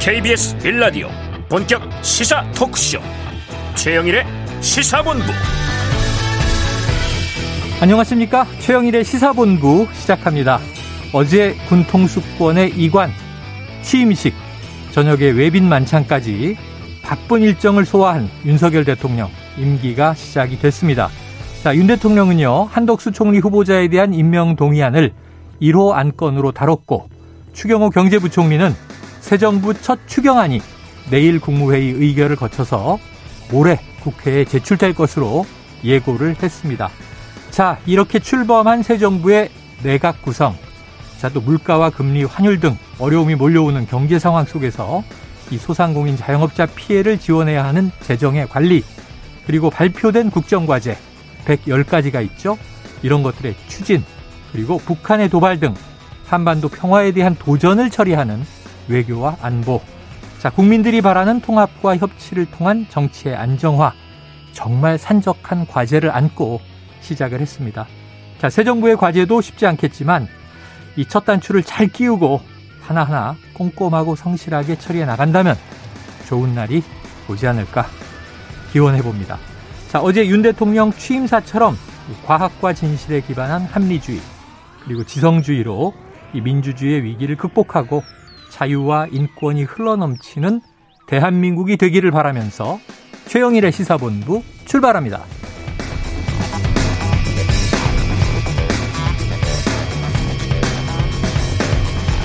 [0.00, 1.08] KBS 빌라디오
[1.50, 3.00] 본격 시사 토크쇼.
[3.74, 4.24] 최영일의
[4.62, 5.24] 시사본부.
[7.82, 8.46] 안녕하십니까?
[8.60, 10.58] 최영일의 시사본부 시작합니다.
[11.12, 13.10] 어제 군통수권의 이관
[13.82, 14.32] 취임식
[14.92, 16.56] 저녁에 외빈 만찬까지
[17.02, 21.10] 바쁜 일정을 소화한 윤석열 대통령 임기가 시작이 됐습니다.
[21.62, 25.12] 자, 윤 대통령은요, 한덕수 총리 후보자에 대한 임명 동의안을
[25.60, 27.10] 1호 안건으로 다뤘고,
[27.52, 28.74] 추경호 경제부총리는
[29.30, 30.60] 새 정부 첫 추경안이
[31.08, 32.98] 내일 국무회의 의결을 거쳐서
[33.52, 35.46] 올해 국회에 제출될 것으로
[35.84, 36.90] 예고를 했습니다.
[37.50, 39.50] 자, 이렇게 출범한 새 정부의
[39.84, 40.56] 내각 구성.
[41.20, 45.04] 자, 또 물가와 금리, 환율 등 어려움이 몰려오는 경제 상황 속에서
[45.52, 48.82] 이 소상공인 자영업자 피해를 지원해야 하는 재정의 관리,
[49.46, 50.98] 그리고 발표된 국정과제
[51.44, 52.58] 110가지가 있죠.
[53.00, 54.02] 이런 것들의 추진,
[54.50, 55.72] 그리고 북한의 도발 등
[56.26, 58.44] 한반도 평화에 대한 도전을 처리하는
[58.88, 59.80] 외교와 안보.
[60.38, 63.92] 자, 국민들이 바라는 통합과 협치를 통한 정치의 안정화.
[64.52, 66.60] 정말 산적한 과제를 안고
[67.02, 67.86] 시작을 했습니다.
[68.38, 70.26] 자, 새 정부의 과제도 쉽지 않겠지만
[70.96, 72.40] 이 첫 단추를 잘 끼우고
[72.80, 75.56] 하나하나 꼼꼼하고 성실하게 처리해 나간다면
[76.26, 76.82] 좋은 날이
[77.28, 77.86] 오지 않을까
[78.72, 79.38] 기원해 봅니다.
[79.88, 81.76] 자, 어제 윤 대통령 취임사처럼
[82.26, 84.20] 과학과 진실에 기반한 합리주의
[84.84, 85.94] 그리고 지성주의로
[86.34, 88.02] 이 민주주의의 위기를 극복하고
[88.50, 90.60] 자유와 인권이 흘러넘치는
[91.06, 92.78] 대한민국이 되기를 바라면서
[93.26, 95.22] 최영일의 시사본부 출발합니다.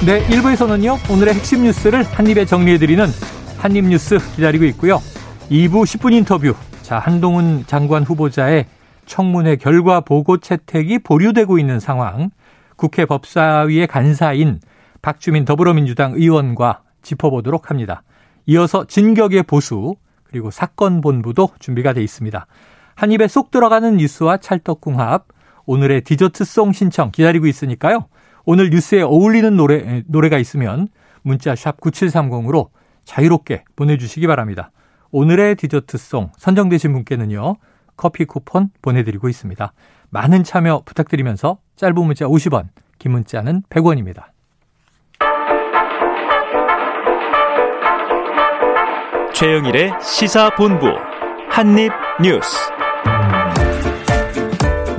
[0.05, 3.07] 네, 1부에서는요, 오늘의 핵심 뉴스를 한입에 정리해드리는
[3.57, 5.01] 한입뉴스 기다리고 있고요.
[5.49, 6.53] 2부 10분 인터뷰.
[6.83, 8.67] 자, 한동훈 장관 후보자의
[9.07, 12.29] 청문회 결과 보고 채택이 보류되고 있는 상황.
[12.75, 14.59] 국회 법사위의 간사인
[15.05, 18.01] 박주민 더불어민주당 의원과 짚어보도록 합니다.
[18.47, 22.47] 이어서 진격의 보수 그리고 사건 본부도 준비가 돼 있습니다.
[22.95, 25.27] 한 입에 쏙 들어가는 뉴스와 찰떡궁합
[25.67, 28.07] 오늘의 디저트송 신청 기다리고 있으니까요.
[28.45, 30.87] 오늘 뉴스에 어울리는 노래 노래가 있으면
[31.21, 32.69] 문자 샵 9730으로
[33.03, 34.71] 자유롭게 보내주시기 바랍니다.
[35.11, 37.57] 오늘의 디저트송 선정되신 분께는요.
[37.95, 39.71] 커피 쿠폰 보내드리고 있습니다.
[40.09, 44.34] 많은 참여 부탁드리면서 짧은 문자 50원, 긴 문자는 100원입니다.
[49.35, 50.87] 최영일의 시사본부
[51.49, 52.57] 한입뉴스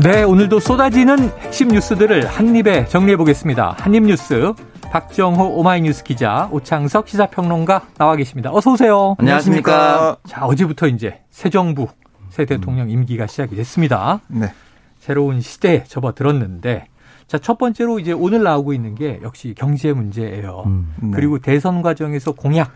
[0.03, 3.77] 네, 오늘도 쏟아지는 핵심 뉴스들을 한입에 정리해 보겠습니다.
[3.79, 4.53] 한입뉴스
[4.83, 8.51] 박정호 오마이뉴스 기자 오창석 시사평론가 나와 계십니다.
[8.53, 9.17] 어서 오세요.
[9.19, 10.19] 안녕하십니까.
[10.27, 11.89] 자, 어제부터 이제 새 정부
[12.29, 14.21] 새 대통령 임기가 시작이 됐습니다.
[14.29, 14.53] 네.
[14.99, 16.89] 새로운 시대에 접어들었는데
[17.27, 20.65] 자, 첫 번째로 이제 오늘 나오고 있는 게 역시 경제 문제예요.
[20.67, 21.11] 음, 네.
[21.15, 22.71] 그리고 대선 과정에서 공약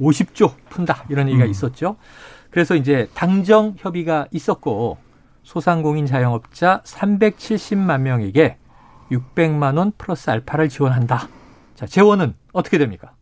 [0.00, 1.50] 50조 푼다 이런 얘기가 음.
[1.50, 1.96] 있었죠.
[2.50, 4.98] 그래서 이제 당정 협의가 있었고
[5.42, 8.58] 소상공인 자영업자 370만 명에게
[9.10, 11.28] 600만 원 플러스 알파를 지원한다.
[11.74, 13.12] 자, 재원은 어떻게 됩니까?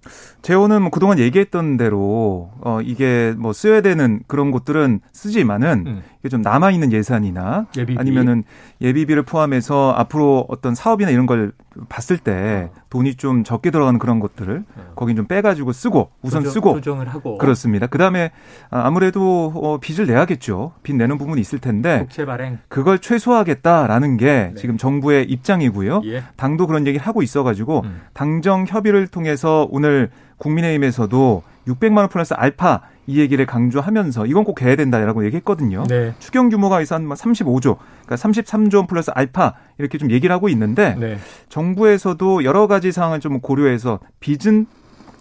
[0.42, 6.02] 재원은 뭐 그동안 얘기했던 대로 어 이게 뭐 써야 되는 그런 곳들은 쓰지만은 음.
[6.20, 7.98] 이게 좀 남아 있는 예산이나 예비비.
[7.98, 8.44] 아니면은
[8.80, 11.52] 예비비를 포함해서 앞으로 어떤 사업이나 이런 걸
[11.88, 12.80] 봤을 때 어.
[12.90, 14.64] 돈이 좀 적게 들어가는 그런 것들을
[14.94, 17.86] 거긴 좀 빼가지고 쓰고 우선 조정, 쓰고 조정을 하고 그렇습니다.
[17.86, 18.30] 그 다음에
[18.70, 20.72] 아무래도 어, 빚을 내야겠죠.
[20.82, 24.54] 빚 내는 부분이 있을 텐데 국채 발행 그걸 최소화하겠다라는 게 네.
[24.56, 26.02] 지금 정부의 입장이고요.
[26.04, 26.22] 예.
[26.36, 28.00] 당도 그런 얘기를 하고 있어가지고 음.
[28.14, 34.76] 당정 협의를 통해서 오늘 국민의힘에서도 600만 원 플러스 알파 이 얘기를 강조하면서 이건 꼭 해야
[34.76, 35.84] 된다라고 얘기했거든요.
[35.88, 36.12] 네.
[36.18, 40.94] 추경 규모가 있어 한 35조, 그러니까 33조 원 플러스 알파 이렇게 좀 얘기를 하고 있는데
[40.98, 41.16] 네.
[41.48, 44.66] 정부에서도 여러 가지 상황을 좀 고려해서 빚은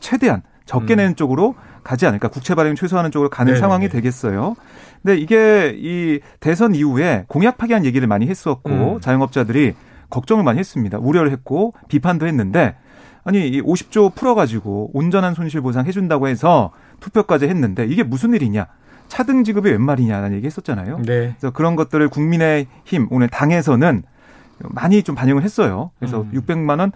[0.01, 0.97] 최대한 적게 음.
[0.97, 3.61] 내는 쪽으로 가지 않을까 국채 발행 최소화하는 쪽으로 가는 네네네.
[3.61, 4.55] 상황이 되겠어요.
[5.01, 8.99] 근데 이게 이 대선 이후에 공약 파기한 얘기를 많이 했었고 음.
[8.99, 9.75] 자영업자들이
[10.09, 10.97] 걱정을 많이 했습니다.
[10.97, 12.75] 우려를 했고 비판도 했는데
[13.25, 18.67] 아니 이 50조 풀어가지고 온전한 손실 보상 해준다고 해서 투표까지 했는데 이게 무슨 일이냐?
[19.07, 20.97] 차등 지급이 웬 말이냐라는 얘기 했었잖아요.
[20.99, 21.35] 네.
[21.37, 24.03] 그래서 그런 것들을 국민의 힘 오늘 당에서는
[24.59, 25.91] 많이 좀 반영을 했어요.
[25.99, 26.31] 그래서 음.
[26.33, 26.91] 600만 원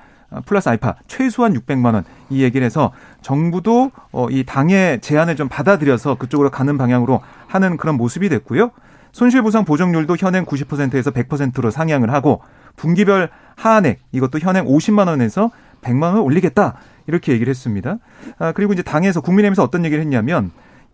[0.45, 2.91] 플러스 알파 최소한 600만 원 이 얘기를 해서
[3.21, 8.71] 정부도 어, 이 당의 제안을 좀 받아들여서 그쪽으로 가는 방향으로 하는 그런 모습이 됐고요.
[9.11, 12.41] 손실보상 보정률도 현행 90%에서 100%로 상향을 하고
[12.75, 15.49] 분기별 하한액 이것도 현행 50만 원에서
[15.81, 16.75] 100만 원을 올리겠다
[17.07, 17.97] 이렇게 얘기를 했습니다.
[18.37, 20.51] 아, 그리고 이제 당에서 국민의힘에서 어떤 얘기를 했냐면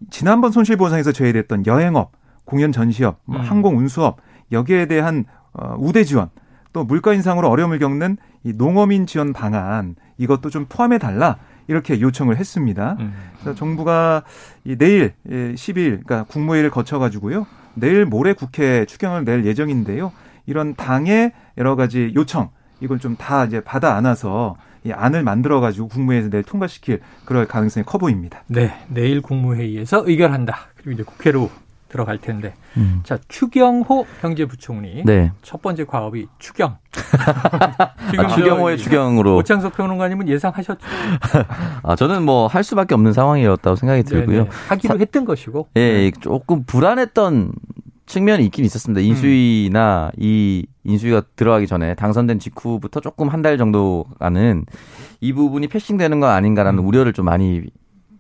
[0.10, 2.12] 지난번 손실보상에서 제외됐던 여행업,
[2.46, 3.46] 공연 전시업, 뭐 음.
[3.46, 4.18] 항공 운수업
[4.52, 6.30] 여기에 대한 어, 우대 지원
[6.74, 11.38] 또 물가 인상으로 어려움을 겪는 이 농어민 지원 방안 이것도 좀 포함해 달라
[11.68, 12.98] 이렇게 요청을 했습니다.
[13.00, 13.14] 음.
[13.40, 14.24] 그래서 정부가
[14.66, 17.48] 이 내일 10일 그러니까 국무회의를 거쳐 가지고요.
[17.74, 20.12] 내일 모레 국회 추경을 낼 예정인데요.
[20.46, 22.50] 이런 당의 여러 가지 요청
[22.82, 27.84] 이걸 좀 다 이제 받아 안아서 이 안을 만들어 가지고 국무회의에서 내일 통과시킬 그럴 가능성이
[27.86, 28.44] 커 보입니다.
[28.48, 30.56] 네, 내일 국무회의에서 의결한다.
[30.76, 31.50] 그리고 이제 국회로
[31.90, 32.54] 들어갈 텐데.
[32.78, 33.00] 음.
[33.04, 35.04] 자, 추경호 경제부총리.
[35.06, 35.32] 네.
[35.42, 36.78] 첫 번째 과업이 추경.
[38.18, 39.38] 아, 추경호의 추경으로.
[39.38, 40.78] 오창석 평론가님은 예상하셨죠?
[41.84, 44.44] 아, 저는 뭐 할 수밖에 없는 상황이었다고 생각이 들고요.
[44.44, 44.50] 네네.
[44.70, 45.70] 하기로 했던 것이고.
[45.78, 47.54] 예, 조금 불안했던
[48.06, 49.02] 측면이 있긴 있었습니다.
[49.02, 50.22] 인수위나 음.
[50.22, 54.66] 이 인수위가 들어가기 전에 당선된 직후부터 조금 한 달 정도가는
[55.22, 56.88] 이 부분이 패싱되는 거 아닌가라는 음.
[56.88, 57.62] 우려를 좀 많이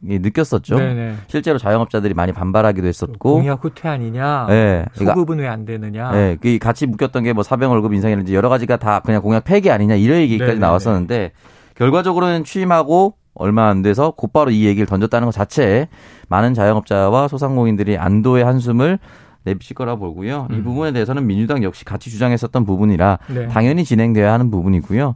[0.07, 0.77] 예, 느꼈었죠.
[0.77, 1.15] 네네.
[1.27, 3.35] 실제로 자영업자들이 많이 반발하기도 했었고.
[3.37, 4.45] 공약 후퇴 아니냐?
[4.51, 4.85] 예.
[4.93, 6.11] 소급은 왜 안 되느냐?
[6.13, 9.71] 예, 그 같이 묶였던 게 뭐 사병 월급 인상이라든지 여러 가지가 다 그냥 공약 폐기
[9.71, 10.59] 아니냐 이런 얘기까지 네네네.
[10.59, 11.31] 나왔었는데
[11.75, 15.87] 결과적으로는 취임하고 얼마 안 돼서 곧바로 이 얘기를 던졌다는 것 자체에
[16.29, 18.99] 많은 자영업자와 소상공인들이 안도의 한숨을
[19.45, 20.47] 내비칠 거라 보고요.
[20.51, 20.63] 이 음.
[20.63, 23.47] 부분에 대해서는 민주당 역시 같이 주장했었던 부분이라 네.
[23.47, 25.15] 당연히 진행돼야 하는 부분이고요.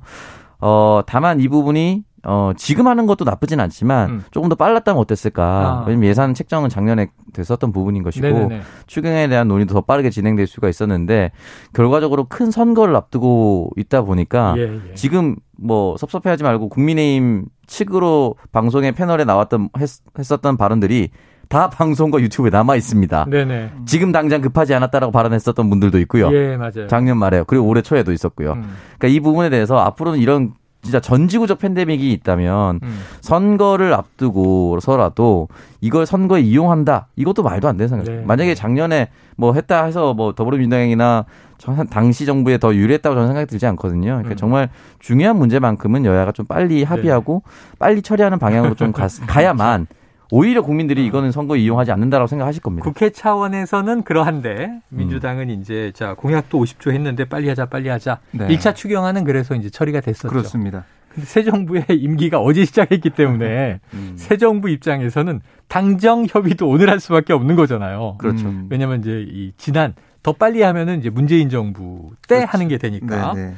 [0.62, 4.24] 어, 다만 이 부분이 어, 지금 하는 것도 나쁘진 않지만 음.
[4.32, 5.44] 조금 더 빨랐다면 어땠을까.
[5.44, 5.84] 아.
[5.88, 8.62] 왜냐면 예산 책정은 작년에 됐었던 부분인 것이고 네네네.
[8.88, 11.32] 추경에 대한 논의도 더 빠르게 진행될 수가 있었는데
[11.74, 14.94] 결과적으로 큰 선거를 앞두고 있다 보니까 예, 예.
[14.96, 21.10] 지금 뭐 섭섭해하지 말고 국민의힘 측으로 방송의 패널에 나왔던 했, 했었던 발언들이
[21.50, 23.26] 다 방송과 유튜브에 남아 있습니다.
[23.28, 23.72] 네네.
[23.86, 26.32] 지금 당장 급하지 않았다라고 발언했었던 분들도 있고요.
[26.32, 26.88] 예, 맞아요.
[26.88, 28.54] 작년 말에 그리고 올해 초에도 있었고요.
[28.54, 30.54] 음, 그러니까 이 부분에 대해서 앞으로는 이런
[30.84, 33.00] 진짜 전지구적 팬데믹이 있다면 음.
[33.22, 35.50] 선거를 앞두고서라도
[35.82, 37.08] 이걸 선거에 이용한다.
[37.16, 38.20] 이것도 말도 안 되는 생각이에요.
[38.22, 38.26] 네.
[38.26, 41.26] 만약에 작년에 뭐 했다 해서 뭐 더불어민주당이나
[41.58, 44.12] 전- 당시 정부에 더 유리했다고 저는 생각이 들지 않거든요.
[44.12, 44.38] 그러니까 음.
[44.38, 44.70] 정말
[45.00, 47.42] 중요한 문제만큼은 여야가 좀 빨리 합의하고
[47.80, 49.88] 빨리 처리하는 방향으로 좀 가, 가야만
[50.32, 52.84] 오히려 국민들이 이거는 선거에 이용하지 않는다라고 생각하실 겁니다.
[52.84, 58.20] 국회 차원에서는 그러한데 민주당은 이제 자 공약도 50조 했는데 빨리 하자 빨리 하자.
[58.32, 58.48] 네.
[58.48, 60.28] 1차 추경안은 그래서 이제 처리가 됐었죠.
[60.28, 60.86] 그렇습니다.
[61.10, 64.14] 근데 새 정부의 임기가 어제 시작했기 때문에 음.
[64.16, 68.18] 새 정부 입장에서는 당정 협의도 오늘 할 수밖에 없는 거잖아요.
[68.20, 68.48] 그렇죠.
[68.48, 68.68] 음.
[68.70, 72.52] 왜냐면 이제 이 지난 더 빨리 하면은 이제 문재인 정부 때 그렇죠.
[72.52, 73.34] 하는 게 되니까.
[73.34, 73.54] 네, 네.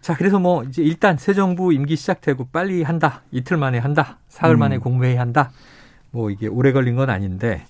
[0.00, 3.22] 자, 그래서 뭐 이제 일단 새 정부 임기 시작되고 빨리 한다.
[3.32, 4.18] 이틀 만에 한다.
[4.28, 4.60] 사흘 음.
[4.60, 5.50] 만에 공무회의 한다.
[6.14, 7.64] 뭐 이게 오래 걸린 건 아닌데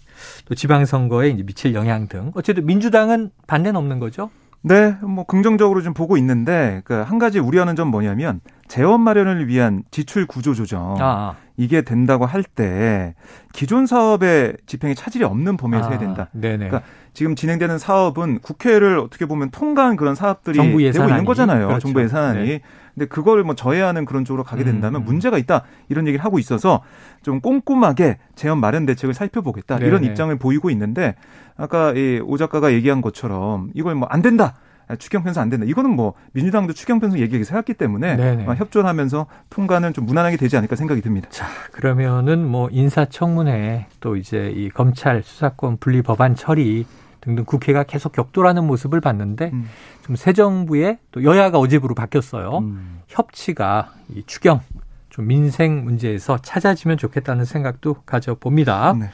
[0.45, 4.31] 또 지방선거에 이제 미칠 영향 등 어쨌든 민주당은 반대는 없는 거죠.
[4.67, 10.27] 네, 뭐 긍정적으로 좀 보고 있는데 그한 가지 우려하는 점 뭐냐면 재원 마련을 위한 지출
[10.27, 13.15] 구조 조정 아, 이게 된다고 할 때
[13.53, 16.29] 기존 사업의 집행에 차질이 없는 범위에서 해야 아, 된다.
[16.33, 16.69] 네네.
[16.69, 16.83] 그러니까
[17.15, 21.13] 지금 진행되는 사업은 국회를 어떻게 보면 통과한 그런 사업들이 정부 되고 예산안이.
[21.13, 21.69] 있는 거잖아요.
[21.69, 21.81] 그렇죠.
[21.81, 22.47] 정부 예산안이.
[22.47, 22.61] 네.
[22.95, 25.05] 근데 그걸 뭐 저해하는 그런 쪽으로 가게 된다면 음.
[25.05, 26.83] 문제가 있다 이런 얘기를 하고 있어서
[27.23, 30.09] 좀 꼼꼼하게 재원 마련 대책을 살펴보겠다 이런 네네.
[30.09, 31.15] 입장을 보이고 있는데
[31.57, 34.55] 아까 이오 작가가 얘기한 것처럼 이걸 뭐 안 된다.
[34.99, 35.65] 추경 편성 안 된다.
[35.67, 38.45] 이거는 뭐 민주당도 추경 편성 얘기하기 해왔기 때문에 네네.
[38.45, 41.27] 협조를 하면서 통과는 좀 무난하게 되지 않을까 생각이 듭니다.
[41.31, 46.85] 자, 그러면은 뭐 인사청문회 또 이제 이 검찰 수사권 분리 법안 처리
[47.25, 49.69] 등등 국회가 계속 격돌하는 모습을 봤는데 음.
[50.05, 52.59] 좀새 정부의 또 여야가 어제부로 바뀌었어요.
[52.59, 53.01] 음.
[53.09, 54.61] 협치가 이 추경
[55.09, 58.95] 좀 민생 문제에서 찾아지면 좋겠다는 생각도 가져봅니다.
[58.99, 59.11] 네.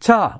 [0.00, 0.38] 자,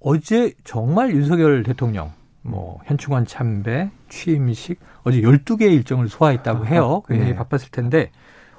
[0.00, 7.02] 어제 정말 윤석열 대통령 뭐 현충원 참배, 취임식 어제 12개의 일정을 소화했다고 해요.
[7.08, 7.36] 굉장히 네.
[7.36, 8.10] 바빴을 텐데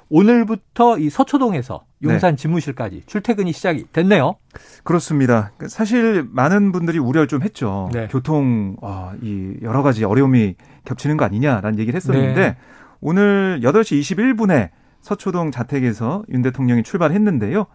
[0.08, 4.36] 오늘부터 이 서초동에서 용산 집무실까지 출퇴근이 시작이 됐네요.
[4.84, 5.52] 그렇습니다.
[5.68, 7.90] 사실 많은 분들이 우려를 좀 했죠.
[7.92, 8.06] 네.
[8.10, 12.56] 교통 어, 이 여러 가지 어려움이 겹치는 거 아니냐라는 얘기를 했었는데 네.
[13.00, 14.70] 오늘 8시 21분에
[15.00, 17.66] 서초동 자택에서 윤 대통령이 출발했는데요.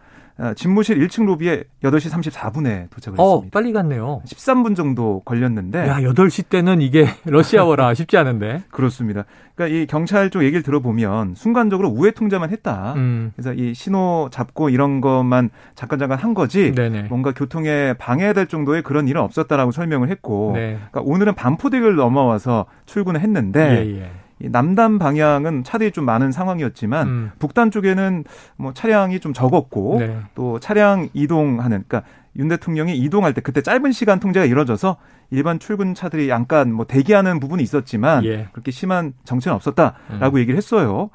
[0.42, 3.54] 아, 집무실 1층 로비에 8시 34분에 도착을 어, 했습니다.
[3.54, 4.24] 빨리 갔네요.
[4.26, 8.64] 13분 정도 걸렸는데 야, 8시 때는 이게 러시아워라 쉽지 않은데.
[8.72, 9.26] 그렇습니다.
[9.54, 12.94] 그러니까 이 경찰 쪽 얘기를 들어보면 순간적으로 우회 통제만 했다.
[12.96, 13.32] 음.
[13.36, 17.04] 그래서 이 신호 잡고 이런 것만 잠깐 잠깐 한 거지 네네.
[17.04, 20.80] 뭔가 교통에 방해될 정도의 그런 일은 없었다라고 설명을 했고 네.
[20.92, 24.12] 그러니까 오늘은 반포대교를 넘어와서 출근을 했는데 예, 예.
[24.44, 27.32] 이 남단 방향은 차들이 좀 많은 상황이었지만 음.
[27.40, 28.24] 북단 쪽에는
[28.58, 30.20] 뭐 차량이 좀 적었고 네.
[30.36, 32.04] 또 차량 이동하는 그러니까
[32.38, 34.98] 윤 대통령이 이동할 때 그때 짧은 시간 통제가 이루어져서
[35.32, 38.48] 일반 출근 차들이 약간 뭐 대기하는 부분이 있었지만 예.
[38.52, 40.40] 그렇게 심한 정체는 없었다라고 음.
[40.40, 41.10] 얘기를 했어요.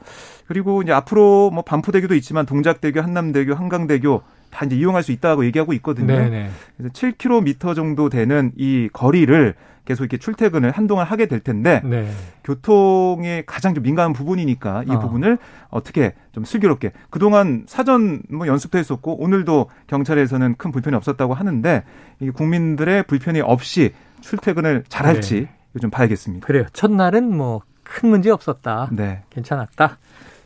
[0.47, 5.73] 그리고 이제 앞으로 뭐 반포대교도 있지만 동작대교, 한남대교, 한강대교 다 이제 이용할 수 있다고 얘기하고
[5.75, 6.07] 있거든요.
[6.07, 6.51] 네네.
[6.77, 9.55] 그래서 7km 정도 되는 이 거리를
[9.87, 12.11] 계속 이렇게 출퇴근을 한동안 하게 될 텐데 네.
[12.45, 14.99] 교통에 가장 좀 민감한 부분이니까 이 어.
[14.99, 15.39] 부분을
[15.71, 21.85] 어떻게 좀 슬기롭게 그동안 사전 뭐 연습도 했었고 오늘도 경찰에서는 큰 불편이 없었다고 하는데
[22.21, 25.81] 이게 국민들의 불편이 없이 출퇴근을 잘할지 네.
[25.81, 26.47] 좀 봐야겠습니다.
[26.47, 26.67] 그래요.
[26.75, 28.91] 첫날은 뭐 큰 문제 없었다.
[28.93, 29.23] 네.
[29.31, 29.99] 괜찮았다.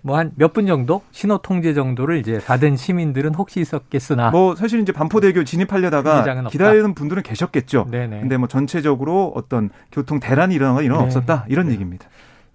[0.03, 4.81] 뭐 한 몇 분 정도 신호 통제 정도를 이제 받은 시민들은 혹시 있었겠으나 뭐 사실
[4.81, 6.49] 이제 반포대교 진입하려다가.
[6.49, 7.87] 기다리는 분들은 계셨겠죠.
[7.91, 8.21] 네네.
[8.21, 11.17] 근데 뭐 전체적으로 어떤 교통 대란이 일어나거나 이런 건 네.
[11.17, 11.75] 없었다 이런 네.
[11.75, 12.07] 얘기입니다.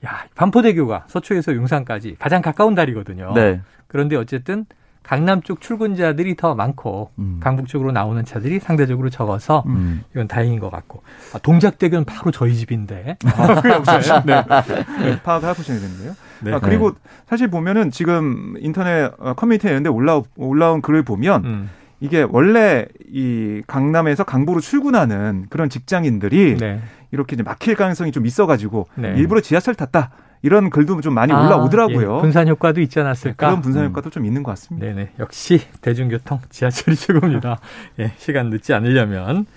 [0.06, 3.34] 야, 반포대교가 서초에서 용산까지 가장 가까운 다리거든요.
[3.34, 3.62] 네.
[3.88, 4.66] 그런데 어쨌든
[5.06, 7.38] 강남 쪽 출근자들이 더 많고 음.
[7.40, 10.04] 강북 쪽으로 나오는 차들이 상대적으로 적어서 음.
[10.12, 13.18] 이건 다행인 것 같고 아, 동작대교는 바로 저희 집인데
[14.26, 15.22] 네.
[15.22, 16.16] 파악을 해보셔야겠는데요.
[16.42, 16.54] 네.
[16.54, 16.94] 아, 그리고
[17.28, 21.70] 사실 보면은 지금 인터넷 어, 커뮤니티에 있는데 올라 올라온 글을 보면 음,
[22.00, 26.82] 이게 원래 이 강남에서 강북으로 출근하는 그런 직장인들이 네.
[27.12, 29.14] 이렇게 이제 막힐 가능성이 좀 있어가지고 네.
[29.18, 30.10] 일부러 지하철 탔다
[30.46, 32.18] 이런 글도 좀 많이 아, 올라오더라고요.
[32.18, 33.48] 예, 분산 효과도 있지 네, 않았을까?
[33.48, 34.86] 그런 분산 효과도 좀 있는 것 같습니다.
[34.86, 35.14] 네네.
[35.20, 37.58] 역시 대중교통 지하철이 최고입니다.
[38.00, 39.48] 예, 시간 늦지 않으려면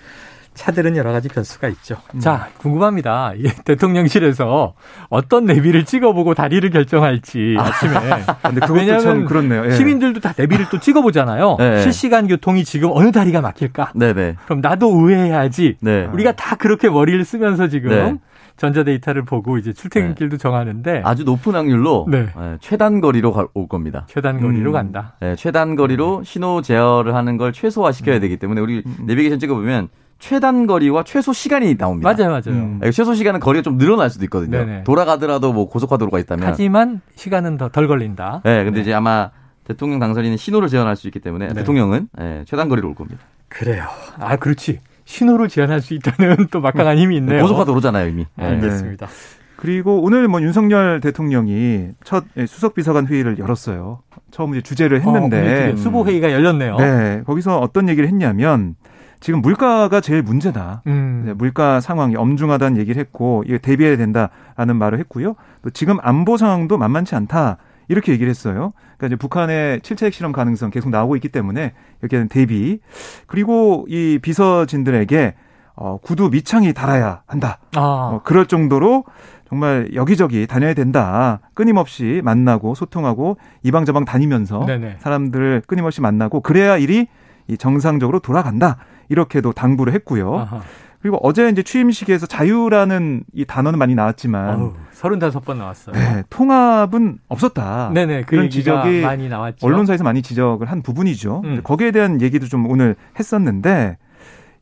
[0.55, 1.97] 차들은 여러 가지 변수가 있죠.
[2.15, 2.19] 음.
[2.19, 3.33] 자, 궁금합니다.
[3.37, 4.73] 이 대통령실에서
[5.09, 7.93] 어떤 내비를 찍어보고 다리를 결정할지 아침에.
[8.41, 9.67] 근데 그것도 왜냐하면 참 그렇네요.
[9.67, 9.71] 예.
[9.71, 11.57] 시민들도 다 내비를 또 찍어보잖아요.
[11.59, 11.81] 네.
[11.81, 13.91] 실시간 교통이 지금 어느 다리가 막힐까?
[13.93, 14.37] 네네.
[14.45, 15.77] 그럼 나도 우회해야지.
[15.81, 16.05] 네.
[16.11, 18.15] 우리가 다 그렇게 머리를 쓰면서 지금 네.
[18.59, 22.27] 전자데이터를 보고 이제 출퇴근길도 정하는데 아주 높은 확률로 네.
[22.39, 24.05] 예, 최단 거리로 가- 올 겁니다.
[24.07, 24.73] 최단 거리로 음.
[24.73, 25.15] 간다.
[25.21, 28.97] 예, 최단 거리로 신호 제어를 하는 걸 최소화 시켜야 되기 때문에 우리 음.
[29.07, 29.87] 내비게이션 찍어 보면
[30.19, 32.11] 최단 거리와 최소 시간이 나옵니다.
[32.11, 32.59] 맞아요, 맞아요.
[32.59, 32.81] 음.
[32.83, 34.57] 예, 최소 시간은 거리가 좀 늘어날 수도 있거든요.
[34.65, 34.83] 네네.
[34.83, 36.45] 돌아가더라도 뭐 고속화 도로가 있다면.
[36.45, 38.41] 하지만 시간은 더 덜 걸린다.
[38.45, 39.31] 예, 근데 이제 아마
[39.63, 41.53] 대통령 당선인은 신호를 제한할 수 있기 때문에 네.
[41.53, 43.21] 대통령은 예, 최단 거리로 올 겁니다.
[43.47, 43.85] 그래요.
[44.19, 44.79] 아, 그렇지.
[45.09, 47.41] 신호를 제한할 수 있다는 또 막강한 힘이 있네요.
[47.41, 48.27] 고속화 도로잖아요 이미.
[48.39, 48.43] 예.
[48.43, 49.07] 알겠습니다.
[49.55, 54.01] 그리고 오늘 뭐 윤석열 대통령이 첫 예, 수석 비서관 회의를 열었어요.
[54.29, 56.77] 처음 이제 주제를 했는데 어, 수보 회의가 열렸네요.
[56.77, 58.75] 네 거기서 어떤 얘기를 했냐면
[59.19, 60.83] 지금 물가가 제일 문제다.
[60.85, 61.23] 음.
[61.25, 65.35] 네, 물가 상황이 엄중하다는 얘기를 했고 이게 대비해야 된다라는 말을 했고요.
[65.63, 67.57] 또 지금 안보 상황도 만만치 않다.
[67.89, 68.71] 이렇게 얘기를 했어요.
[68.97, 72.79] 그러니까 이제 북한의 7차 핵실험 가능성 계속 나오고 있기 때문에 여기에는 대비
[73.27, 75.35] 그리고 이 비서진들에게
[75.75, 77.59] 어, 구두 밑창이 달아야 한다.
[77.75, 79.05] 아, 어, 그럴 정도로
[79.47, 81.39] 정말 여기저기 다녀야 된다.
[81.53, 84.97] 끊임없이 만나고 소통하고 이방저방 다니면서 네네.
[84.99, 87.07] 사람들을 끊임없이 만나고 그래야 일이
[87.47, 88.77] 이 정상적으로 돌아간다.
[89.07, 90.37] 이렇게도 당부를 했고요.
[90.37, 90.61] 아하.
[91.01, 95.95] 그리고 어제 이제 취임식에서 자유라는 이 단어는 많이 나왔지만 어우, 35번 나왔어요.
[95.95, 97.91] 네, 통합은 없었다.
[97.93, 98.21] 네네.
[98.23, 99.65] 그 그런 지적이 많이 나왔죠.
[99.65, 101.41] 언론사에서 많이 지적을 한 부분이죠.
[101.45, 101.61] 음.
[101.63, 103.97] 거기에 대한 얘기도 좀 오늘 했었는데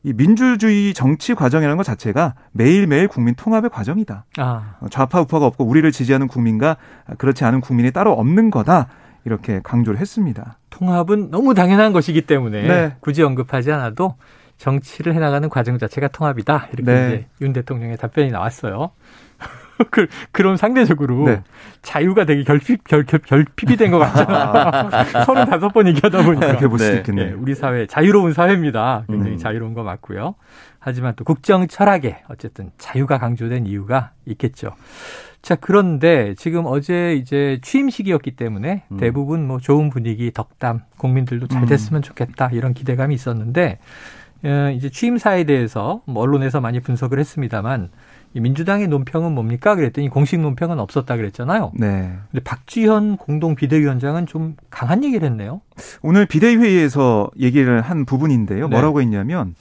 [0.04, 4.24] 이 민주주의 정치 과정이라는 것 자체가 매일매일 국민 통합의 과정이다.
[4.38, 6.76] 아, 어, 좌파 우파가 없고 우리를 지지하는 국민과
[7.18, 8.86] 그렇지 않은 국민이 따로 없는 거다.
[9.24, 10.58] 이렇게 강조를 했습니다.
[10.70, 12.96] 통합은 너무 당연한 것이기 때문에 네.
[13.00, 14.14] 굳이 언급하지 않아도
[14.58, 16.68] 정치를 해나가는 과정 자체가 통합이다.
[16.72, 17.08] 이렇게 네.
[17.08, 18.90] 이제 윤 대통령의 답변이 나왔어요.
[19.92, 21.42] 그, 그럼 상대적으로 네.
[21.82, 24.90] 자유가 되게 결핍, 결, 결, 결핍이 된 것 같잖아.
[25.24, 26.46] 35번 얘기하다 보니까.
[26.48, 26.96] 이렇게 볼 수도 네.
[26.96, 27.36] 예, 있겠네요.
[27.40, 29.04] 우리 사회 자유로운 사회입니다.
[29.08, 29.38] 굉장히 음.
[29.38, 30.34] 자유로운 거 맞고요.
[30.80, 34.74] 하지만 또 국정 철학에 어쨌든 자유가 강조된 이유가 있겠죠.
[35.42, 38.96] 자, 그런데 지금 어제 이제 취임식이었기 때문에 음.
[38.96, 41.66] 대부분 뭐 좋은 분위기, 덕담, 국민들도 잘 음.
[41.68, 44.17] 됐으면 좋겠다 이런 기대감이 있었는데 어,
[44.74, 47.90] 이제 취임사에 대해서 뭐 언론에서 많이 분석을 했습니다만
[48.34, 49.74] 이 민주당의 논평은 뭡니까?
[49.74, 51.72] 그랬더니 공식 논평은 없었다 그랬잖아요.
[51.74, 52.12] 네.
[52.30, 55.60] 근데 박지현 공동 비대위원장은 좀 강한 얘기를 했네요.
[56.02, 58.68] 오늘 비대위 회의에서 얘기를 한 부분인데요.
[58.68, 58.70] 네.
[58.70, 59.54] 뭐라고 했냐면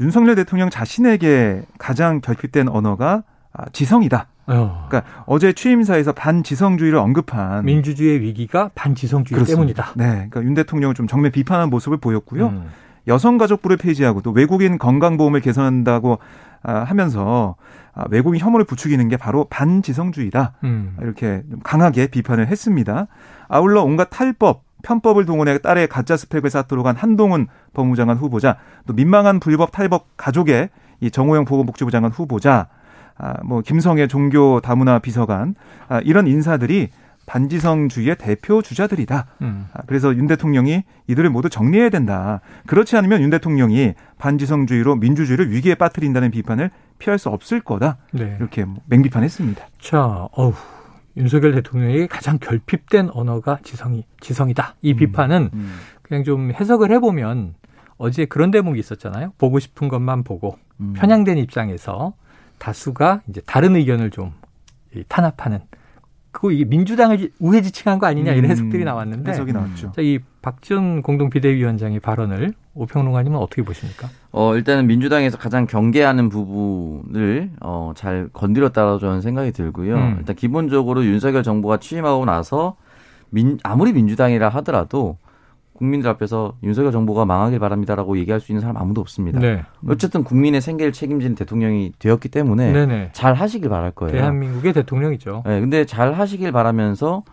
[0.00, 4.28] 윤석열 대통령 자신에게 가장 결핍된 언어가 아, 지성이다.
[4.46, 4.86] 어.
[4.88, 9.84] 그러니까 어제 취임사에서 반지성주의를 언급한 민주주의의 위기가 반지성주의 그렇습니다.
[9.84, 9.92] 때문이다.
[9.96, 12.48] 네, 그러니까 윤 대통령을 좀 정면 비판하는 모습을 보였고요.
[12.48, 12.68] 음.
[13.06, 16.18] 여성가족부를 폐지하고 또 외국인 건강보험을 개선한다고
[16.62, 17.56] 아, 하면서
[17.94, 20.54] 아, 외국인 혐오를 부추기는 게 바로 반지성주의다.
[20.64, 20.96] 음.
[21.00, 23.06] 이렇게 좀 강하게 비판을 했습니다.
[23.48, 28.56] 아울러 온갖 탈법, 편법을 동원해 딸의 가짜 스펙을 쌓도록 한 한동훈 법무장관 후보자,
[28.86, 32.68] 또 민망한 불법 탈법 가족의 이 정호영 보건복지부 장관 후보자,
[33.18, 35.54] 아, 뭐 김성애 종교 다문화 비서관
[35.88, 36.90] 아, 이런 인사들이
[37.26, 39.26] 반지성주의의 대표 주자들이다.
[39.42, 39.66] 음.
[39.72, 42.40] 아, 그래서 윤 대통령이 이들을 모두 정리해야 된다.
[42.66, 47.98] 그렇지 않으면 윤 대통령이 반지성주의로 민주주의를 위기에 빠뜨린다는 비판을 피할 수 없을 거다.
[48.12, 48.36] 네.
[48.38, 49.66] 이렇게 뭐 맹비판했습니다.
[49.80, 50.54] 자, 어우.
[51.16, 54.76] 윤석열 대통령에게 가장 결핍된 언어가 지성이 지성이다.
[54.80, 55.74] 이 비판은 음.
[56.00, 57.54] 그냥 좀 해석을 해보면
[57.98, 59.32] 어제 그런 대목이 있었잖아요.
[59.36, 60.94] 보고 싶은 것만 보고 음.
[60.94, 62.14] 편향된 입장에서
[62.58, 64.32] 다수가 이제 다른 의견을 좀
[65.08, 65.60] 탄압하는
[66.32, 69.92] 그거 이게 민주당을 우회지칭한 거 아니냐 이런 음, 해석들이 나왔는데 해석이 나왔죠.
[69.94, 74.08] 자, 이 박지원 공동 비대위원장의 발언을 오평론가님은 어떻게 보십니까?
[74.32, 79.94] 어, 일단은 민주당에서 가장 경계하는 부분을 어, 잘 건드렸다고 저는 생각이 들고요.
[79.94, 80.16] 음.
[80.20, 82.76] 일단 기본적으로 윤석열 정부가 취임하고 나서
[83.28, 85.18] 민, 아무리 민주당이라 하더라도
[85.82, 89.40] 국민들 앞에서 윤석열 정부가 망하길 바랍니다라고 얘기할 수 있는 사람 아무도 없습니다.
[89.40, 89.64] 네.
[89.88, 93.10] 어쨌든 국민의 생계를 책임지는 대통령이 되었기 때문에 네네.
[93.14, 94.12] 잘 하시길 바랄 거예요.
[94.12, 95.42] 대한민국의 대통령이죠.
[95.44, 97.24] 네, 근데 잘 하시길 바라면서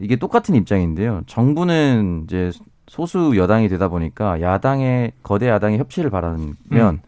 [0.00, 1.20] 이게 똑같은 입장인데요.
[1.26, 2.52] 정부는 이제
[2.86, 6.98] 소수 여당이 되다 보니까 야당의 거대 야당의 협치를 바라면 음.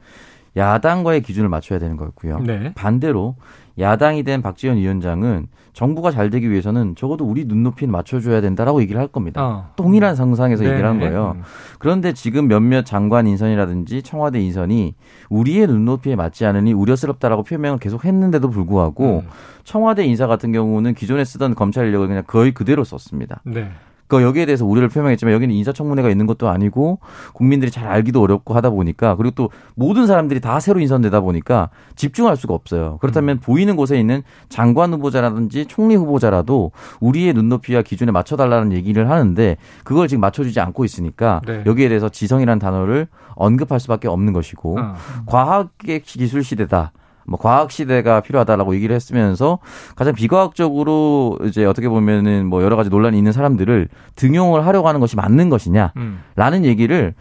[0.59, 2.41] 야당과의 기준을 맞춰야 되는 거였고요.
[2.41, 2.75] 네.
[2.75, 3.37] 반대로
[3.79, 9.09] 야당이 된 박지원 위원장은 정부가 잘 되기 위해서는 적어도 우리 눈높이는 맞춰줘야 된다라고 얘기를 할
[9.09, 9.43] 겁니다.
[9.43, 9.71] 어.
[9.77, 11.07] 동일한 상상에서 얘기를 한 네.
[11.07, 11.37] 거예요.
[11.37, 11.43] 음.
[11.79, 14.95] 그런데 지금 몇몇 장관 인선이라든지 청와대 인선이
[15.31, 19.29] 우리의 눈높이에 맞지 않으니 우려스럽다라고 표명을 계속 했는데도 불구하고 음.
[19.65, 23.41] 청와대 인사 같은 경우는 기존에 쓰던 검찰 인력을 그냥 거의 그대로 썼습니다.
[23.45, 23.71] 네.
[24.07, 26.99] 그 여기에 대해서 우려를 표명했지만 여기는 인사청문회가 있는 것도 아니고
[27.33, 32.37] 국민들이 잘 알기도 어렵고 하다 보니까 그리고 또 모든 사람들이 다 새로 인선되다 보니까 집중할
[32.37, 32.99] 수가 없어요.
[33.01, 40.09] 그렇다면 보이는 곳에 있는 장관 후보자라든지 총리 후보자라도 우리의 눈높이와 기준에 맞춰달라는 얘기를 하는데 그걸
[40.09, 41.63] 지금 맞춰주지 않고 있으니까 네.
[41.67, 44.95] 여기에 대해서 지성이라는 단어를 언급할 수밖에 없는 것이고 어.
[45.27, 46.93] 과학의 기술 시대다.
[47.27, 49.59] 뭐 과학 시대가 필요하다라고 얘기를 했으면서
[49.97, 55.17] 가장 비과학적으로 이제 어떻게 보면은 뭐 여러 가지 논란이 있는 사람들을 등용을 하려고 하는 것이
[55.17, 56.65] 맞는 것이냐라는 음.
[56.65, 57.15] 얘기를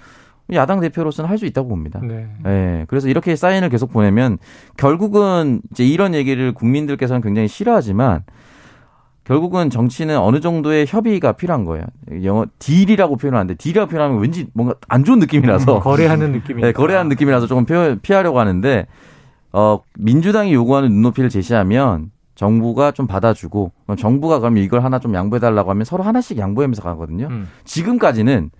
[0.53, 2.01] 야당 대표로서는 할 수 있다고 봅니다.
[2.03, 2.27] 네.
[2.45, 2.85] 예.
[2.89, 4.37] 그래서 이렇게 사인을 계속 보내면
[4.75, 8.23] 결국은 이제 이런 얘기를 국민들께서는 굉장히 싫어하지만
[9.23, 11.85] 결국은 정치는 어느 정도의 협의가 필요한 거예요.
[12.23, 16.61] 영어 deal이라고 표현하는데 deal이라고 표현하면 왠지 뭔가 안 좋은 느낌이라서 거래하는 느낌이.
[16.61, 18.87] 네, 거래하는 느낌이라서 조금 표- 피하려고 하는데
[19.53, 25.39] 어 민주당이 요구하는 눈높이를 제시하면 정부가 좀 받아주고 그럼 정부가 그러면 이걸 하나 좀 양보해
[25.39, 27.27] 달라고 하면 서로 하나씩 양보하면서 가거든요.
[27.27, 27.47] 음.
[27.65, 28.51] 지금까지는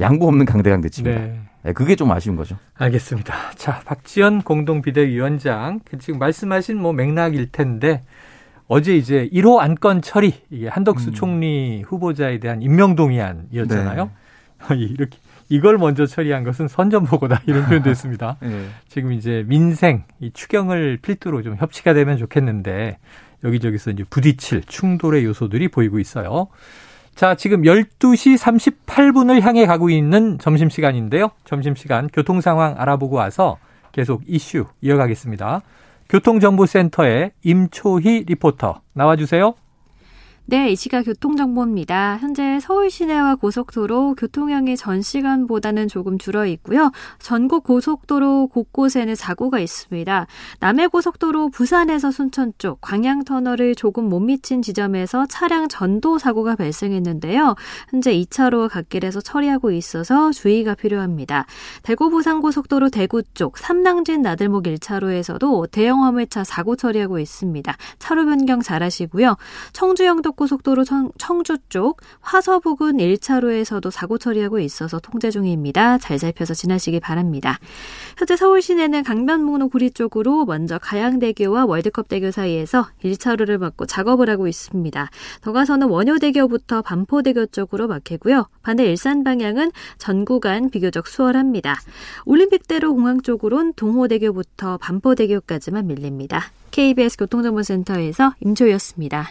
[0.00, 1.20] 양보 없는 강대강 대치입니다.
[1.20, 1.40] 네.
[1.62, 2.56] 네, 그게 좀 아쉬운 거죠.
[2.74, 3.34] 알겠습니다.
[3.56, 8.04] 자, 박지원 공동 비대위원장 그 지금 말씀하신 뭐 맥락일 텐데
[8.68, 11.14] 어제 이제 1호 안건 처리 이게 한덕수 음.
[11.14, 14.10] 총리 후보자에 대한 임명 동의안이었잖아요.
[14.70, 14.76] 네.
[14.76, 18.36] 이렇게 이걸 먼저 처리한 것은 선전보고다 이런 표현도 했습니다.
[18.42, 18.66] 예.
[18.88, 22.98] 지금 이제 민생 이 추경을 필두로 좀 협치가 되면 좋겠는데
[23.44, 26.48] 여기저기서 이제 부딪힐 충돌의 요소들이 보이고 있어요.
[27.14, 31.30] 자, 지금 12시 38분을 향해 가고 있는 점심시간인데요.
[31.44, 33.56] 점심시간 교통 상황 알아보고 와서
[33.92, 35.62] 계속 이슈 이어가겠습니다.
[36.08, 39.54] 교통정보센터의 임초희 리포터 나와주세요.
[40.48, 42.18] 네, 이 시각 교통정보입니다.
[42.18, 46.92] 현재 서울 시내와 고속도로 교통량이 전 시간보다는 조금 줄어 있고요.
[47.18, 50.28] 전국 고속도로 곳곳에는 사고가 있습니다.
[50.60, 57.56] 남해 고속도로 부산에서 순천 쪽 광양터널을 조금 못 미친 지점에서 차량 전도 사고가 발생했는데요.
[57.90, 61.46] 현재 2차로 갓길에서 처리하고 있어서 주의가 필요합니다.
[61.82, 67.76] 대구 부산 고속도로 대구 쪽 삼낭진 나들목 1차로에서도 대형 화물차 사고 처리하고 있습니다.
[67.98, 69.34] 차로 변경 잘하시고요.
[69.72, 75.98] 청주 영 덕고속도로 청, 청주 쪽 화서 부근 1차로에서도 사고 처리하고 있어서 통제 중입니다.
[75.98, 77.58] 잘 살펴서 지나시기 바랍니다.
[78.16, 85.10] 현재 서울 시내는 강변북로 구리 쪽으로 먼저 가양대교와 월드컵대교 사이에서 1차로를 막고 작업을 하고 있습니다.
[85.40, 88.46] 더 가서는 원효대교부터 반포대교 쪽으로 막히고요.
[88.62, 91.76] 반대 일산 방향은 전 구간 비교적 수월합니다.
[92.26, 96.42] 올림픽대로 공항 쪽으론 동호대교부터 반포대교까지만 밀립니다.
[96.70, 99.30] KBS 교통정보센터에서 임초였습니다.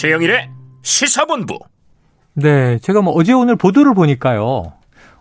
[0.00, 0.48] 최영일의
[0.80, 1.58] 시사본부.
[2.32, 4.72] 네, 제가 뭐 어제 오늘 보도를 보니까요.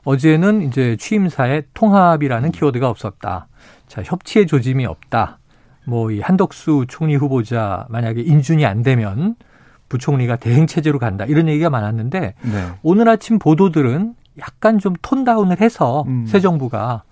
[0.06, 3.48] 어제는 이제 취임사에 통합이라는 키워드가 없었다.
[3.88, 5.40] 자, 협치의 조짐이 없다.
[5.86, 9.36] 뭐 이 한덕수 총리 후보자 만약에 인준이 안 되면
[9.90, 11.26] 부총리가 대행 체제로 간다.
[11.26, 12.68] 이런 얘기가 많았는데 네.
[12.82, 16.26] 오늘 아침 보도들은 약간 좀 톤다운을 해서 음.
[16.28, 17.04] 새 정부가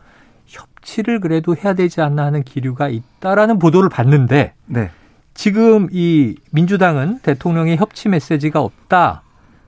[0.45, 4.89] 협치를 그래도 해야 되지 않나 하는 기류가 있다라는 보도를 봤는데 네.
[5.33, 9.21] 지금 이 민주당은 대통령의 협치 메시지가 없다.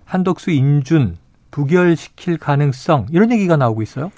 [0.06, 1.18] 한덕수 인준
[1.52, 4.12] 부결시킬 가능성 이런 얘기가 나오고 있어요.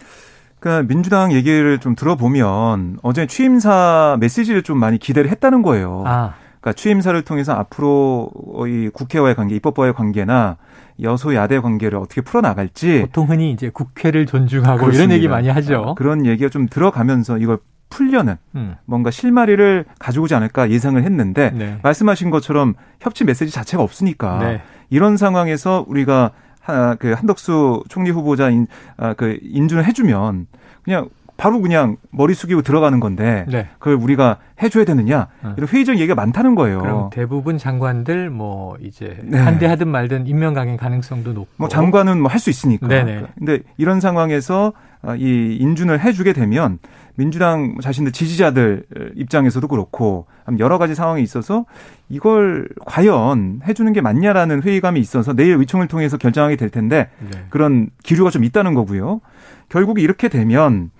[0.60, 6.04] 그러니까 민주당 얘기를 좀 들어보면 어제 취임사 메시지를 좀 많이 기대를 했다는 거예요.
[6.06, 8.32] 아, 그러니까 취임사를 통해서 앞으로
[8.68, 10.58] 이 국회와의 관계, 입법과의 관계나
[11.02, 15.16] 여소야대 관계를 어떻게 풀어나갈지 보통 흔히 이제 국회를 존중하고 이런 그렇습니다.
[15.16, 15.96] 얘기 많이 하죠.
[15.98, 17.58] 그런 얘기가 좀 들어가면서 이걸
[17.90, 18.76] 풀려는 음.
[18.86, 21.78] 뭔가 실마리를 가져오지 않을까 예상을 했는데 네.
[21.84, 24.62] 말씀하신 것처럼 협치 메시지 자체가 없으니까 네.
[24.90, 30.48] 이런 상황에서 우리가 하, 그 한덕수 총리 후보자 인, 아, 그 인준을 해주면
[30.84, 31.10] 그냥
[31.42, 33.68] 바로 그냥 머리 숙이고 들어가는 건데 네.
[33.80, 35.56] 그걸 우리가 해줘야 되느냐 어.
[35.58, 36.80] 이런 회의적 얘기가 많다는 거예요.
[36.82, 39.44] 그럼 대부분 장관들 뭐 이제 네.
[39.44, 41.50] 반대하든 말든 임명 강행 가능성도 높고.
[41.58, 42.88] 뭐 장관은 뭐 할 수 있으니까.
[42.88, 43.24] 네네.
[43.40, 46.78] 근데 이런 상황에서 아, 이 인준을 해주게 되면
[47.16, 48.84] 민주당 자신들 지지자들
[49.16, 50.28] 입장에서도 그렇고
[50.60, 51.66] 여러 가지 상황이 있어서
[52.08, 57.40] 이걸 과연 해주는 게 맞냐라는 회의감이 있어서 내일 의총을 통해서 결정하게 될 텐데 네.
[57.50, 59.22] 그런 기류가 좀 있다는 거고요.
[59.70, 60.92] 결국 이렇게 되면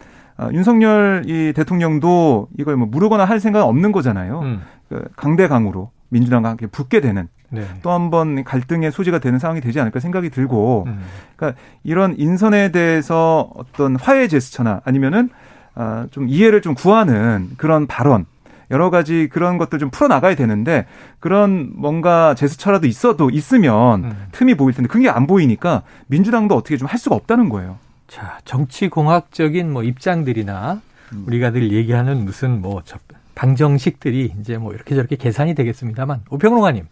[0.42, 4.40] 아, 윤석열 이 대통령도 이걸 뭐 무르거나 할 생각은 없는 거잖아요.
[4.40, 4.62] 음.
[4.90, 7.64] 그 강대강으로 민주당과 함께 붙게 되는 네.
[7.84, 11.02] 또한 번 갈등의 소지가 되는 상황이 되지 않을까 생각이 들고 음.
[11.36, 15.30] 그러니까 이런 인선에 대해서 어떤 화해 제스처나 아니면은
[15.76, 18.26] 아, 좀 이해를 좀 구하는 그런 발언
[18.72, 20.88] 여러 가지 그런 것들 좀 풀어 나가야 되는데
[21.20, 24.26] 그런 뭔가 제스처라도 있어도 있으면 음.
[24.32, 27.78] 틈이 보일 텐데 그게 안 보이니까 민주당도 어떻게 좀 할 수가 없다는 거예요.
[28.12, 30.82] 자, 정치 공학적인 뭐 입장들이나
[31.13, 31.24] 음.
[31.28, 32.97] 우리가 늘 얘기하는 무슨 뭐 저-
[33.36, 36.86] 방정식들이 이제 뭐 이렇게 저렇게 계산이 되겠습니다만 오평론가님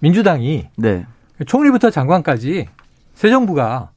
[0.00, 1.06] 민주당이 네.
[1.46, 2.66] 총리부터 장관까지
[3.14, 3.90] 새 정부가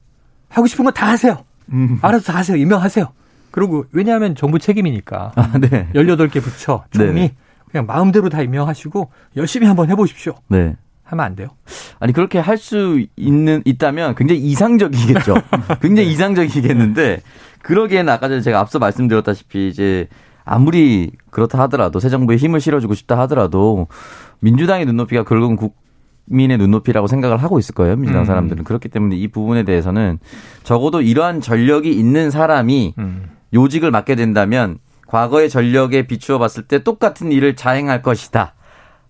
[0.49, 1.43] 하고 싶은 거 다 하세요.
[1.73, 1.97] 음.
[2.03, 2.55] 알아서 다 하세요.
[2.55, 3.11] 임명하세요.
[3.49, 5.89] 그리고 왜냐하면 정부 책임이니까 아, 네.
[5.95, 7.35] 18개 부처 총리 네네.
[7.71, 10.35] 그냥 마음대로 다 임명하시고 열심히 한번 해보십시오.
[10.49, 10.75] 네.
[11.09, 11.49] 하면 안 돼요?
[11.99, 15.35] 아니 그렇게 할 수 있는 있다면 굉장히 이상적이겠죠.
[15.81, 17.21] 굉장히 이상적이겠는데
[17.63, 20.07] 그러기에는 아까 전에 제가 앞서 말씀드렸다시피 이제
[20.43, 23.87] 아무리 그렇다 하더라도 새 정부에 힘을 실어주고 싶다 하더라도
[24.39, 25.57] 민주당의 눈높이가 결국은
[26.27, 27.95] 국민의 눈높이라고 생각을 하고 있을 거예요.
[27.95, 28.25] 민주당 음.
[28.25, 30.19] 사람들은 그렇기 때문에 이 부분에 대해서는
[30.63, 33.29] 적어도 이러한 전력이 있는 사람이 음.
[33.53, 38.53] 요직을 맡게 된다면 과거의 전력에 비추어 봤을 때 똑같은 일을 자행할 것이다.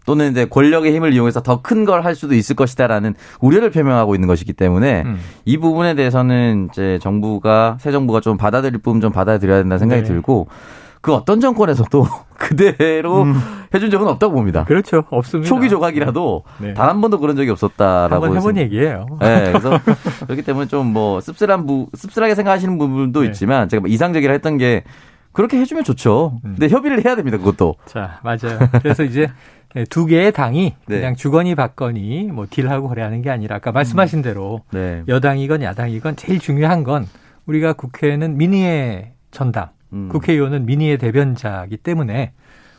[0.09, 4.27] 또는 이제 권력의 힘을 이용해서 더 큰 걸 할 수도 있을 것이다라는 우려를 표명하고 있는
[4.27, 5.19] 것이기 때문에 음.
[5.45, 10.07] 이 부분에 대해서는 이제 정부가 새 정부가 좀 받아들일 부분 좀 받아들여야 된다는 생각이 네.
[10.07, 10.47] 들고
[11.01, 13.25] 그 어떤 정권에서도 그대로
[13.73, 14.63] 해준 적은 없다고 봅니다.
[14.63, 15.03] 그렇죠.
[15.11, 15.47] 없습니다.
[15.47, 16.73] 초기 조각이라도 네.
[16.73, 19.05] 단한 번도 그런 적이 없었다라고 한번 해본 얘기예요.
[19.21, 19.79] 네, 그래서
[20.25, 23.27] 그렇기 때문에 좀 뭐 씁쓸한 부 씁쓸하게 생각하시는 부분도 네.
[23.27, 24.83] 있지만 제가 뭐 이상적이라 했던 게
[25.31, 26.39] 그렇게 해주면 좋죠.
[26.43, 26.55] 음.
[26.57, 27.37] 근데 협의를 해야 됩니다.
[27.37, 27.75] 그것도.
[27.85, 28.57] 자, 맞아요.
[28.81, 29.27] 그래서 이제
[29.89, 30.95] 두 개의 당이 네.
[30.97, 35.03] 그냥 주거니 받거니 뭐 딜하고 그래 하는 게 아니라 아까 말씀하신 대로 네.
[35.07, 37.05] 여당이건 야당이건 제일 중요한 건
[37.45, 40.09] 우리가 국회는 민의의 전당, 음.
[40.09, 42.33] 국회의원은 민의의 대변자이기 때문에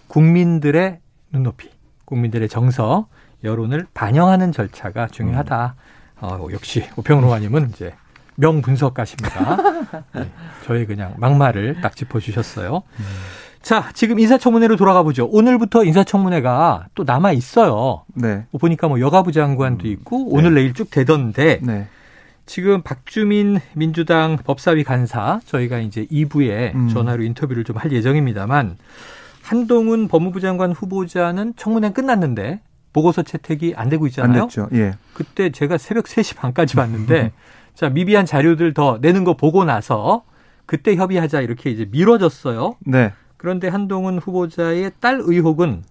[0.09, 0.98] 국민들의
[1.33, 1.70] 눈높이,
[2.05, 3.07] 국민들의 정서,
[3.44, 5.76] 여론을 반영하는 절차가 중요하다.
[6.20, 7.94] 어, 역시 오평로아님은 이제
[8.37, 9.57] 명분석가십니다.
[10.14, 10.31] 네,
[10.64, 12.83] 저의 그냥 막말을 딱 짚어주셨어요.
[13.62, 15.27] 자, 지금 인사청문회로 돌아가 보죠.
[15.27, 18.05] 오늘부터 인사청문회가 또 남아 있어요.
[18.14, 18.46] 네.
[18.59, 21.87] 보니까 뭐 여가부 장관도 있고 오늘 내일 쭉 되던데 네.
[22.46, 26.88] 지금 박주민 민주당 법사위 간사 저희가 이제 2부에 음.
[26.88, 28.77] 전화로 인터뷰를 좀 할 예정입니다만
[29.42, 32.61] 한동훈 법무부 장관 후보자는 청문회 끝났는데
[32.92, 34.42] 보고서 채택이 안 되고 안 있잖아요.
[34.46, 34.68] 됐죠.
[34.73, 34.94] 예.
[35.14, 37.33] 그때 제가 새벽 3시 반까지 봤는데
[37.75, 40.25] 자, 미비한 자료들 더 내는 거 보고 나서
[40.66, 42.77] 그때 협의하자 이렇게 이제 미뤄졌어요.
[42.87, 43.12] 네.
[43.40, 45.83] 그런데 한동훈 후보자의 딸 의혹은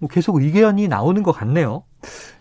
[0.00, 1.84] 뭐 계속 의견이 나오는 것 같네요.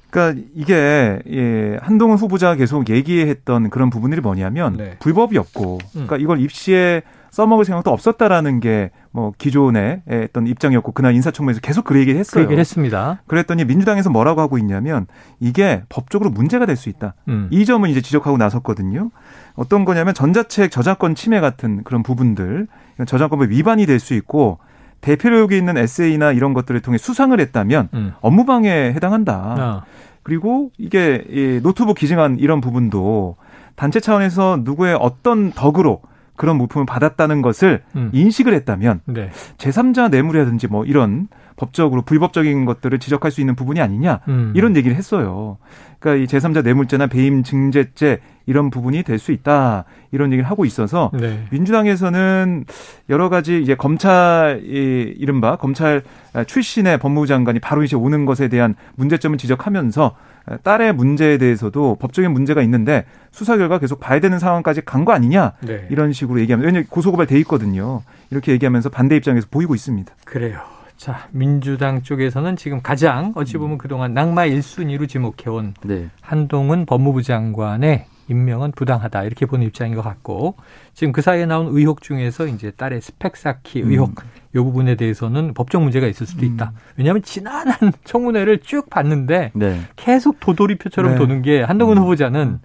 [0.09, 4.97] 그러니까 이게 예, 한동훈 후보자가 계속 얘기했던 그런 부분들이 뭐냐면 네.
[4.97, 11.61] 불법이 없고 그러니까 이걸 입시에 써먹을 생각도 없었다라는 게 뭐 기존의 어떤 입장이었고 그날 인사청문회에서
[11.61, 12.43] 계속 그 얘기를 그 했어요.
[12.43, 13.21] 얘기를 했습니다.
[13.27, 15.05] 그랬더니 민주당에서 뭐라고 하고 있냐면
[15.39, 17.13] 이게 법적으로 문제가 될 수 있다.
[17.27, 17.47] 음.
[17.51, 19.11] 이 점은 이제 지적하고 나섰거든요.
[19.53, 22.67] 어떤 거냐면 전자책 저작권 침해 같은 그런 부분들
[23.05, 24.57] 저작권법 위반이 될 수 있고
[25.01, 28.13] 대표력이 있는 에세이나 이런 것들을 통해 수상을 했다면 음.
[28.21, 29.55] 업무방해에 해당한다.
[29.59, 29.83] 아.
[30.23, 33.35] 그리고 이게 이 노트북 기증한 이런 부분도
[33.75, 36.01] 단체 차원에서 누구의 어떤 덕으로
[36.35, 38.09] 그런 물품을 받았다는 것을 음.
[38.13, 39.29] 인식을 했다면 네.
[39.57, 44.53] 제3자 뇌물이라든지 뭐 이런 법적으로 불법적인 것들을 지적할 수 있는 부분이 아니냐 음.
[44.55, 45.57] 이런 얘기를 했어요.
[45.99, 51.11] 그러니까 이 제3자 뇌물죄나 배임 증제죄 이런 부분이 될 수 있다 이런 얘기를 하고 있어서
[51.13, 51.45] 네.
[51.51, 52.65] 민주당에서는
[53.09, 56.01] 여러 가지 이제 검찰 이 이른바 검찰
[56.45, 60.15] 출신의 법무부 장관이 바로 이제 오는 것에 대한 문제점을 지적하면서
[60.63, 65.53] 딸의 문제에 대해서도 법적인 문제가 있는데 수사 결과 계속 봐야 되는 상황까지 간 거 아니냐
[65.61, 65.87] 네.
[65.89, 68.01] 이런 식으로 얘기하면 왜냐면 고소고발 돼 있거든요.
[68.31, 70.13] 이렇게 얘기하면서 반대 입장에서 보이고 있습니다.
[70.25, 70.59] 그래요.
[70.97, 76.09] 자, 민주당 쪽에서는 지금 가장 어찌 보면 그동안 낙마 1순위로 지목해온 네.
[76.21, 80.55] 한동훈 법무부 장관의 임명은 부당하다 이렇게 보는 입장인 것 같고
[80.93, 84.29] 지금 그 사이에 나온 의혹 중에서 이제 딸의 스펙 쌓기 의혹 음.
[84.55, 86.71] 이 부분에 대해서는 법적 문제가 있을 수도 있다.
[86.73, 86.79] 음.
[86.97, 89.81] 왜냐하면 지난 한 청문회를 쭉 봤는데 네.
[89.95, 91.17] 계속 도돌이표처럼 네.
[91.17, 92.03] 도는 게 한동훈 음.
[92.03, 92.59] 후보자는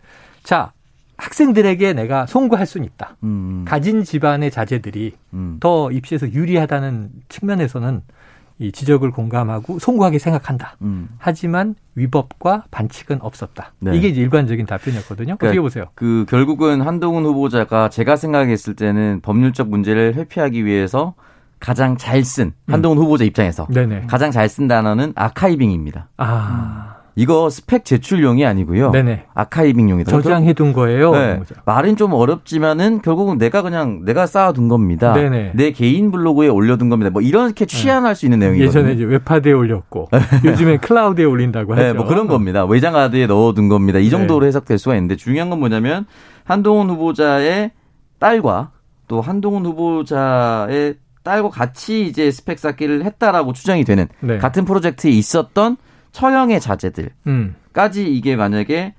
[0.44, 0.72] 자
[1.16, 3.16] 학생들에게 내가 송구할 수는 있다.
[3.24, 3.64] 음.
[3.66, 5.56] 가진 집안의 자제들이 음.
[5.60, 8.02] 더 입시에서 유리하다는 측면에서는
[8.60, 10.76] 이 지적을 공감하고 송구하게 생각한다.
[10.82, 11.08] 음.
[11.18, 13.72] 하지만 위법과 반칙은 없었다.
[13.80, 13.96] 네.
[13.96, 15.36] 이게 일관적인 답변이었거든요.
[15.36, 15.84] 그러니까 어떻게 보세요?
[15.94, 21.14] 그 결국은 한동훈 후보자가 제가 생각했을 때는 법률적 문제를 회피하기 위해서
[21.60, 23.02] 가장 잘 쓴 한동훈 음.
[23.04, 24.06] 후보자 입장에서 네네.
[24.08, 26.08] 가장 잘 쓴 단어는 아카이빙입니다.
[26.16, 26.97] 아.
[27.18, 28.92] 이거 스펙 제출용이 아니고요.
[28.92, 29.24] 네네.
[29.34, 30.08] 아카이빙용이다.
[30.08, 31.10] 저장해둔 거예요.
[31.10, 31.40] 네.
[31.64, 35.14] 말은 좀 어렵지만은 결국은 내가 그냥 내가 쌓아둔 겁니다.
[35.14, 35.50] 네네.
[35.56, 37.10] 내 개인 블로그에 올려둔 겁니다.
[37.10, 38.68] 뭐 이렇게 취한할 수 있는 내용이거든요.
[38.68, 40.10] 예전에 이제 웹하드에 올렸고
[40.46, 41.82] 요즘에 클라우드에 올린다고 하죠.
[41.82, 42.64] 네, 뭐 그런 겁니다.
[42.64, 43.98] 외장하드에 넣어둔 겁니다.
[43.98, 44.46] 이 정도로 네.
[44.46, 46.06] 해석될 수가 있는데 중요한 건 뭐냐면
[46.44, 47.72] 한동훈 후보자의
[48.20, 48.70] 딸과
[49.08, 54.38] 또 한동훈 후보자의 딸과 같이 이제 스펙 쌓기를 했다라고 추정이 되는 네.
[54.38, 55.78] 같은 프로젝트에 있었던
[56.12, 57.54] 처형의 자제들까지 음.
[57.74, 58.94] 이게 만약에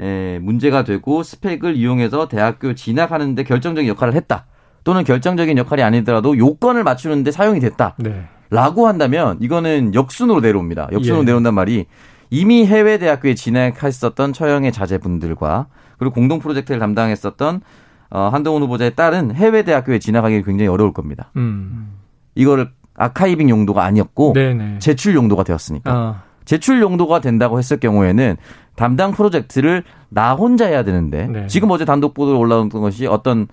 [0.00, 4.46] 에, 문제가 되고 스펙을 이용해서 대학교 진학하는데 결정적인 역할을 했다.
[4.82, 7.94] 또는 결정적인 역할이 아니더라도 요건을 맞추는데 사용이 됐다.
[7.98, 8.24] 네.
[8.50, 10.88] 라고 한다면 이거는 역순으로 내려옵니다.
[10.92, 11.24] 역순으로 예.
[11.24, 11.86] 내려온단 말이
[12.30, 15.66] 이미 해외 대학교에 진학했었던 처형의 자제분들과
[15.98, 17.62] 그리고 공동 프로젝트를 담당했었던
[18.10, 21.30] 어, 한동훈 후보자의 딸은 해외 대학교에 진학하기 굉장히 어려울 겁니다.
[21.36, 21.94] 음.
[22.34, 24.78] 이거를 archiving 용도가 아니었고 네네.
[24.78, 25.92] 제출 용도가 되었으니까.
[25.92, 26.22] 어.
[26.44, 28.36] 제출 용도가 된다고 했을 경우에는
[28.76, 31.46] 담당 프로젝트를 나 혼자 해야 되는데 네.
[31.46, 33.46] 지금 어제 단독 보도로 올라온 것이 어떤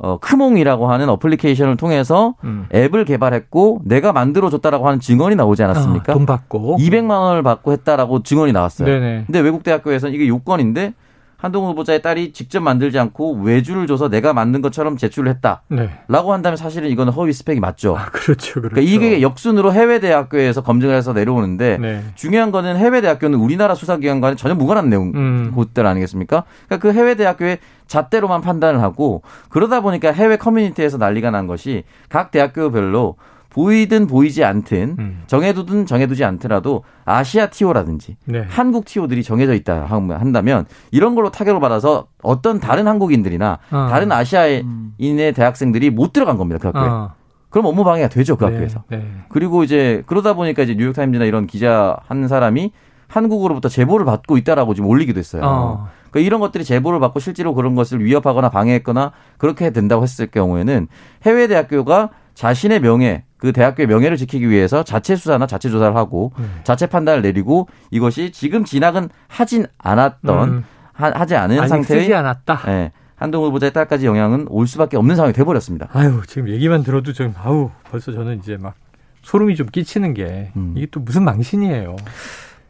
[0.00, 2.66] 어, 크몽이라고 하는 어플리케이션을 통해서 음.
[2.72, 6.12] 앱을 개발했고 내가 만들어줬다라고 하는 증언이 나오지 않았습니까?
[6.12, 8.88] 아, 돈 받고 200만 원을 받고 했다라고 증언이 나왔어요.
[8.88, 9.24] 네네.
[9.26, 10.94] 근데 외국 대학교에서는 이게 요건인데
[11.38, 15.62] 한동훈 후보자의 딸이 직접 만들지 않고 외주를 줘서 내가 만든 것처럼 제출을 했다.
[15.68, 15.88] 네.
[16.08, 17.96] 라고 한다면 사실은 이거는 허위 스펙이 맞죠.
[17.96, 18.60] 아, 그렇죠.
[18.60, 18.74] 그렇죠.
[18.74, 22.02] 그러니까 이게 역순으로 해외 대학교에서 검증을 해서 내려오는데 네.
[22.16, 25.52] 중요한 거는 해외 대학교는 우리나라 수사기관과는 전혀 무관한 내용 음.
[25.54, 26.42] 곳들 아니겠습니까?
[26.66, 32.32] 그러니까 그 해외 대학교의 잣대로만 판단을 하고 그러다 보니까 해외 커뮤니티에서 난리가 난 것이 각
[32.32, 33.16] 대학교별로
[33.58, 35.22] 보이든 보이지 않든 음.
[35.26, 38.44] 정해두든 정해두지 않더라도 아시아 티오라든지 네.
[38.48, 43.86] 한국 티오들이 정해져 있다 한다면 이런 걸로 타격을 받아서 어떤 다른 한국인들이나 어.
[43.90, 45.32] 다른 아시아인의 음.
[45.34, 46.88] 대학생들이 못 들어간 겁니다 그 학교에.
[46.88, 47.14] 어.
[47.50, 48.52] 그럼 업무 방해가 되죠 그 네.
[48.52, 48.84] 학교에서.
[48.90, 49.04] 네.
[49.28, 52.70] 그리고 이제 그러다 보니까 이제 뉴욕타임즈나 이런 기자 한 사람이
[53.08, 55.42] 한국으로부터 제보를 받고 있다라고 지금 올리기도 했어요.
[55.44, 55.88] 어.
[56.10, 60.86] 그러니까 이런 것들이 제보를 받고 실제로 그런 것을 위협하거나 방해했거나 그렇게 된다고 했을 경우에는
[61.26, 66.60] 해외 대학교가 자신의 명예 그 대학교의 명예를 지키기 위해서 자체 수사나 자체 조사를 하고 음.
[66.64, 70.64] 자체 판단을 내리고 이것이 지금 진학은 하진 않았던 음.
[70.92, 72.62] 하, 지 않은 상태의 쓰지 않았다.
[72.66, 75.88] 네, 한동훈 후보자의 딸까지 영향은 올 수밖에 없는 상황이 돼버렸습니다.
[75.92, 78.74] 아유 지금 얘기만 들어도 좀 아우 벌써 저는 이제 막
[79.22, 80.74] 소름이 좀 끼치는 게 음.
[80.76, 81.94] 이게 또 무슨 망신이에요.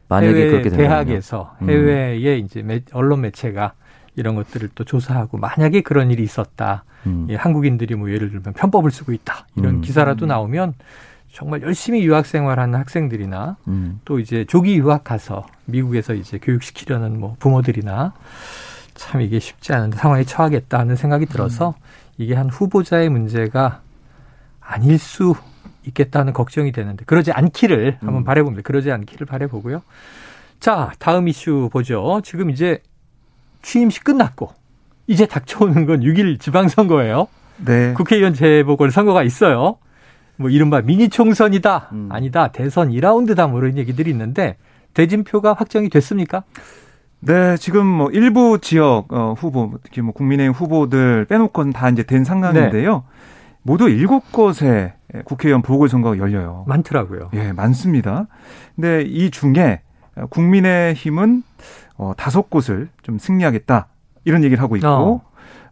[0.09, 1.71] 만약에 해외 그렇게 대학에서 음.
[1.71, 3.73] 해외의 이제 언론 매체가
[4.19, 6.85] 이런 것들을 또 조사하고 만약에 그런 일이 있었다.
[7.07, 7.27] 음.
[7.31, 9.47] 예, 한국인들이 뭐 예를 들면 편법을 쓰고 있다.
[9.57, 9.81] 이런 음.
[9.81, 10.75] 기사라도 나오면
[11.33, 14.01] 정말 열심히 유학 생활하는 학생들이나 음.
[14.05, 18.13] 또 이제 조기 유학 가서 미국에서 이제 교육시키려는 뭐 부모들이나
[18.95, 21.75] 참 이게 쉽지 않은 상황에 처하겠다 하는 생각이 들어서 음.
[22.19, 23.83] 이게 한 후보자의 문제가
[24.61, 25.35] 아닐 수
[25.87, 28.25] 있겠다는 걱정이 되는데 그러지 않기를 한번 음.
[28.25, 28.63] 바래봅니다.
[28.63, 29.83] 그러지 않기를 바래보고요.
[30.59, 32.21] 자, 다음 이슈 보죠.
[32.25, 32.83] 지금 이제
[33.63, 34.51] 취임식 끝났고
[35.07, 37.29] 이제 닥쳐오는 건 6일 지방선거예요.
[37.65, 37.93] 네.
[37.95, 39.79] 국회의원 재보궐 선거가 있어요.
[40.37, 41.89] 뭐 이른바 미니 총선이다.
[41.93, 42.09] 음.
[42.13, 42.49] 아니다.
[42.49, 43.51] 대선 2라운드다.
[43.51, 44.57] 뭐 이런 얘기들이 있는데
[44.95, 46.45] 대진표가 확정이 됐습니까?
[47.21, 52.23] 네, 지금 뭐 일부 지역 어, 후보, 특히 뭐 국민의힘 후보들 빼놓고는 다 이제 된
[52.23, 52.95] 상황인데요.
[52.95, 53.03] 네.
[53.63, 54.93] 모두 7곳에
[55.25, 56.65] 국회의원 보궐선거가 열려요.
[56.69, 57.31] 많더라고요.
[57.35, 58.29] 예, 많습니다.
[58.77, 59.81] 근데 이 중에
[60.31, 61.43] 국민의힘은
[61.99, 63.89] 어, 다섯 곳을 좀 승리하겠다.
[64.25, 65.23] 이런 얘기를 하고 있고 어.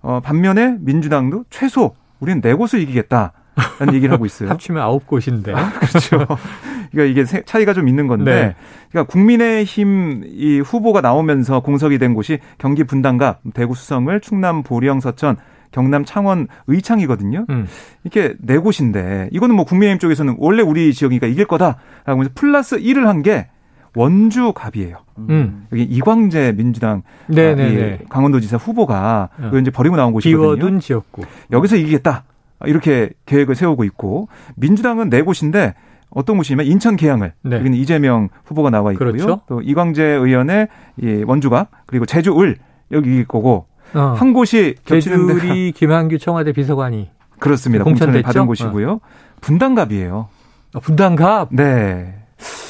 [0.03, 3.33] 어 반면에 민주당도 최소 우리는 네 곳을 이기겠다.
[3.79, 4.51] 라는 얘기를 하고 있어요.
[4.51, 5.55] 합치면 아홉 곳인데.
[5.55, 6.27] 아, 그렇죠.
[6.93, 8.31] 그러니까 이게 차이가 좀 있는 건데.
[8.31, 8.55] 네.
[8.91, 15.37] 그러니까 국민의힘 이 후보가 나오면서 공석이 된 곳이 경기 분당갑, 대구 수성을, 충남 보령 서천,
[15.71, 17.47] 경남 창원 의창이거든요.
[17.49, 17.67] 음.
[18.05, 23.05] 이게 네 곳인데 이거는 뭐 국민의힘 쪽에서는 원래 우리 지역이니까 이길 거다라고 하면서 플러스 1을
[23.05, 23.49] 한 게
[23.97, 24.99] 원주 갑이에요.
[25.19, 25.67] 음.
[25.73, 28.01] 여기 이광재 민주당 네네네.
[28.11, 29.57] 강원도지사 후보가 어.
[29.59, 30.39] 이제 버리고 나온 곳이거든요.
[30.57, 31.23] 비워둔 지역구.
[31.51, 32.25] 여기서 이기겠다.
[32.67, 35.75] 이렇게 계획을 세우고 있고 민주당은 네 곳인데
[36.11, 37.57] 어떤 곳이냐면 인천 계양을 네.
[37.57, 39.13] 여기는 이재명 후보가 나와 있고요.
[39.13, 39.41] 그렇죠.
[39.49, 40.69] 또 이광재 의원의
[41.01, 42.57] 이 원주갑 그리고 제주 을
[42.93, 44.15] 여기일 거고 어.
[44.17, 47.85] 한 곳이 겹치는 데가 제주리 김한규 청와대 비서관이 그렇습니다.
[47.85, 48.13] 공천됐죠?
[48.13, 49.01] 공천을 받은 곳이고요.
[49.41, 50.29] 분당갑이에요.
[50.75, 52.15] 어, 분당갑 네.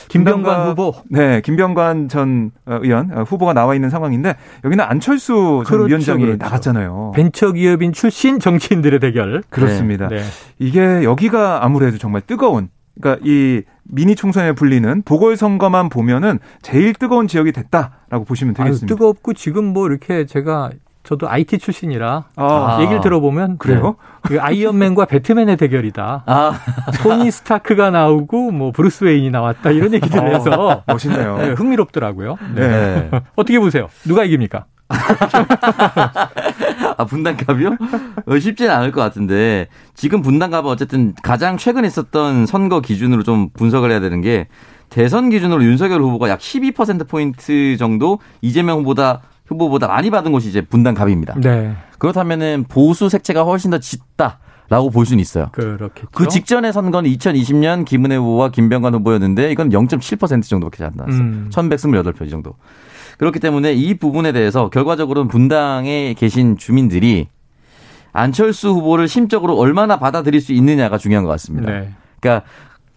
[0.09, 5.79] 김병관 후보 네, 김병관 전 어, 의원 어, 후보가 나와 있는 상황인데 여기는 안철수 전
[5.79, 6.39] 그렇죠, 위원장이 그렇죠.
[6.39, 7.13] 나갔잖아요.
[7.15, 9.43] 벤처기업인 출신 정치인들의 대결.
[9.49, 10.09] 그렇습니다.
[10.09, 10.23] 네.
[10.59, 12.69] 이게 여기가 아무래도 정말 뜨거운
[13.01, 18.95] 그러니까 이 미니 총선에 불리는 보궐선거만 보면은 제일 뜨거운 지역이 됐다라고 보시면 아유, 되겠습니다.
[18.95, 20.71] 뜨겁고 지금 뭐 이렇게 제가
[21.07, 23.95] 저도 IT 출신이라 아, 얘기를 들어보면 그래요?
[24.23, 26.25] 그 아이언맨과 배트맨의 대결이다.
[26.27, 26.61] 아,
[27.01, 31.39] 토니 스타크가 나오고 뭐 브루스 웨인이 나왔다 이런 얘기들을 해서 멋있네요.
[31.39, 32.37] 네, 흥미롭더라고요.
[32.55, 32.69] 네.
[32.69, 33.09] 네.
[33.11, 33.21] 네.
[33.37, 33.89] 어떻게 보세요?
[34.05, 34.65] 누가 이깁니까?
[36.97, 37.77] 아, 분당갑이요?
[38.27, 43.91] 어, 쉽지는 않을 것 같은데, 지금 분당갑은 어쨌든 가장 최근 있었던 선거 기준으로 좀 분석을
[43.91, 44.49] 해야 되는 게,
[44.89, 51.41] 대선 기준으로 윤석열 후보가 약 12%포인트 정도 이재명 후보다, 후보보다 많이 받은 곳이 이제 분당갑입니다.
[51.41, 54.41] 네, 그렇다면은 보수 색채가 훨씬 더 짙다.
[54.69, 55.51] 라고 볼 수는 있어요.
[55.53, 56.09] 그렇겠죠.
[56.13, 61.21] 그 직전의 선거는 2020년 김은혜 후보와 김병관 후보였는데 이건 0.7% 정도밖에 안 나왔어요.
[61.21, 61.51] 음.
[61.53, 62.55] 1128표 정도.
[63.19, 67.29] 그렇기 때문에 이 부분에 대해서 결과적으로는 분당에 계신 주민들이
[68.13, 71.71] 안철수 후보를 심적으로 얼마나 받아들일 수 있느냐가 중요한 것 같습니다.
[71.71, 71.91] 네.
[72.19, 72.47] 그러니까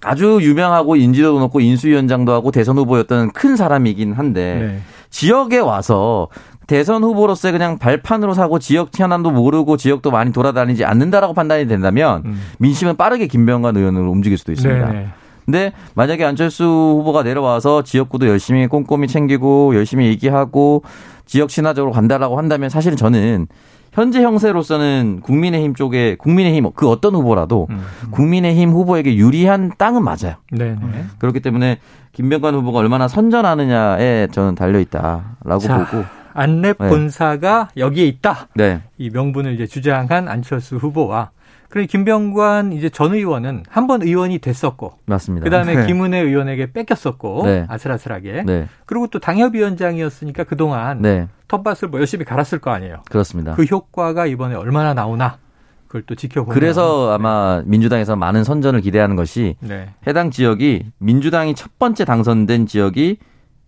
[0.01, 4.79] 아주 유명하고 인지도도 높고 인수위원장도 하고 대선 후보였던 큰 사람이긴 한데 네.
[5.09, 6.29] 지역에 와서
[6.67, 12.41] 대선 후보로서의 그냥 발판으로 사고 지역 현안도 모르고 지역도 많이 돌아다니지 않는다라고 판단이 된다면 음.
[12.59, 14.88] 민심은 빠르게 김병관 의원으로 움직일 수도 있습니다.
[14.88, 15.07] 네, 네.
[15.45, 20.83] 근데 만약에 안철수 후보가 내려와서 지역구도 열심히 꼼꼼히 챙기고 열심히 얘기하고
[21.25, 23.47] 지역 친화적으로 간다라고 한다면 사실은 저는
[23.91, 27.82] 현재 형세로서는 국민의힘 쪽에 국민의힘 그 어떤 후보라도 음.
[28.12, 30.36] 국민의힘 후보에게 유리한 땅은 맞아요.
[30.52, 31.06] 네, 네.
[31.17, 31.80] 그렇기 때문에
[32.13, 35.78] 김병관 후보가 얼마나 선전하느냐에 저는 달려 있다라고 자.
[35.86, 36.89] 보고 안랩 네.
[36.89, 38.47] 본사가 여기에 있다.
[38.56, 41.32] 네 이 명분을 이제 주장한 안철수 후보와
[41.69, 45.43] 그리고 김병관 이제 전 의원은 한 번 의원이 됐었고 맞습니다.
[45.45, 45.86] 그다음에 네.
[45.88, 47.65] 김은혜 의원에게 뺏겼었고 네.
[47.67, 53.03] 아슬아슬하게 네, 그리고 또 당협위원장이었으니까 그동안 네 텃밭을 뭐 열심히 갈았을 거 아니에요.
[53.10, 53.53] 그렇습니다.
[53.55, 55.38] 그 효과가 이번에 얼마나 나오나
[55.88, 59.89] 그걸 또 지켜보면 그래서 아마 민주당에서 많은 선전을 기대하는 것이 네.
[60.08, 63.17] 해당 지역이 민주당이 첫 번째 당선된 지역이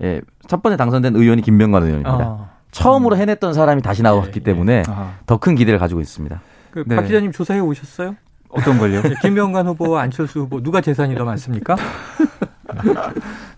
[0.03, 2.17] 예, 첫 번째 당선된 의원이 김병관 의원입니다.
[2.27, 6.41] 어, 처음으로 해냈던 사람이 다시 나왔기 예, 때문에 아, 더큰 기대를 가지고 있습니다.
[6.71, 6.95] 그 네.
[6.95, 8.15] 박 기자님 조사해 오셨어요?
[8.49, 9.01] 어떤 걸요?
[9.01, 11.75] 네, 김병관 후보와 안철수 후보 누가 재산이 더 많습니까?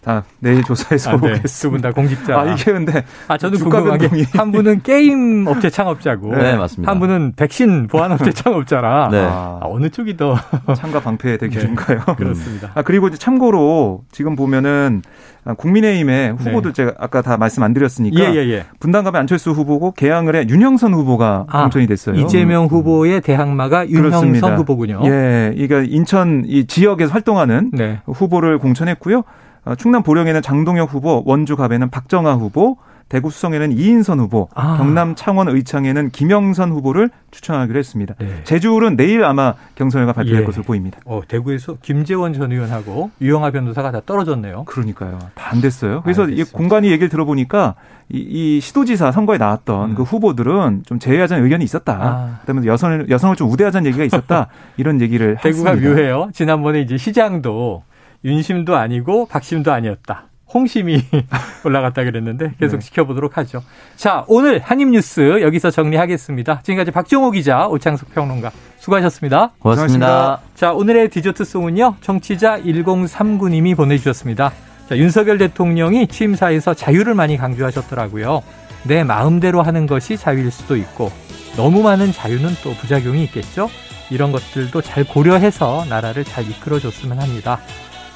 [0.01, 1.19] 다 내일 조사해서 아, 네.
[1.19, 1.61] 보겠습니다.
[1.61, 2.39] 두분 다 공직자.
[2.39, 4.09] 아, 이게 근데 아, 저는 궁금한 게.
[4.37, 6.91] 한 분은 게임 업체 창업자고 네, 맞습니다.
[6.91, 9.19] 한 분은 백신 보안 업체 창업자라 네.
[9.23, 10.35] 아, 어느 쪽이 더
[10.75, 11.99] 창과 방패의 대결인가요?
[12.17, 12.71] 그렇습니다.
[12.75, 18.17] 아 그리고 이제 참고로 지금 보면은 아, 국민의힘의 후보들 제가 아까 다 말씀 안 드렸으니까
[18.17, 18.35] 네.
[18.35, 18.65] 예, 예, 예.
[18.79, 22.15] 분당갑의 안철수 후보고 개항을 해 윤영선 후보가 아, 당선이 됐어요.
[22.15, 24.55] 이재명 후보의 대항마가 윤형선 그렇습니다.
[24.55, 25.01] 후보군요.
[25.05, 27.99] 예, 이가 인천 이 지역에서 활동하는 네.
[28.05, 29.23] 후보를 공천했고요.
[29.65, 32.77] 어, 충남 보령에는 장동혁 후보, 원주 갑에는 박정아 후보,
[33.09, 34.77] 대구 수성에는 이인선 후보, 아.
[34.77, 38.15] 경남 창원 의창에는 김영선 후보를 추천하기로 했습니다.
[38.19, 38.43] 네.
[38.43, 40.45] 제주울은 내일 아마 경선회가 발표될 예.
[40.45, 40.99] 것으로 보입니다.
[41.05, 44.63] 어, 대구에서 김재원 전 의원하고 유영아 변호사가 다 떨어졌네요.
[44.65, 45.19] 그러니까요.
[45.35, 46.01] 다 안 됐어요.
[46.01, 46.43] 그래서 이.
[46.43, 47.75] 공간이 얘기를 들어보니까
[48.11, 49.95] 이, 이 시도지사 선거에 나왔던 음.
[49.95, 51.93] 그 후보들은 좀 제외하자는 의견이 있었다.
[52.01, 52.39] 아.
[52.41, 54.47] 그다음에 여성을 여성을 좀 우대하자는 얘기가 있었다.
[54.77, 55.89] 이런 얘기를 대구가 했습니다.
[55.95, 56.29] 묘해요.
[56.33, 57.83] 지난번에 이제 시장도
[58.25, 60.25] 윤심도 아니고 박심도 아니었다.
[60.53, 61.01] 홍심이
[61.65, 62.85] 올라갔다 그랬는데 계속 네.
[62.85, 63.63] 지켜보도록 하죠.
[63.95, 66.61] 자, 오늘 한입뉴스 여기서 정리하겠습니다.
[66.63, 69.51] 지금까지 박정호 기자, 오창석 평론가 수고하셨습니다.
[69.59, 70.07] 고맙습니다.
[70.07, 70.39] 고맙습니다.
[70.55, 71.95] 자, 오늘의 디저트송은요.
[72.01, 74.51] 청취자 1039님이 보내주셨습니다.
[74.89, 78.43] 자, 윤석열 대통령이 취임사에서 자유를 많이 강조하셨더라고요.
[78.83, 81.11] 내 마음대로 하는 것이 자유일 수도 있고
[81.55, 83.69] 너무 많은 자유는 또 부작용이 있겠죠.
[84.09, 87.59] 이런 것들도 잘 고려해서 나라를 잘 이끌어줬으면 합니다.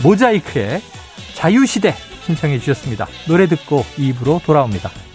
[0.04, 0.82] 모자이크의
[1.34, 1.96] 자유시대
[2.28, 3.08] 신청해 주셨습니다.
[3.28, 5.07] 노래 듣고 2부로 돌아옵니다.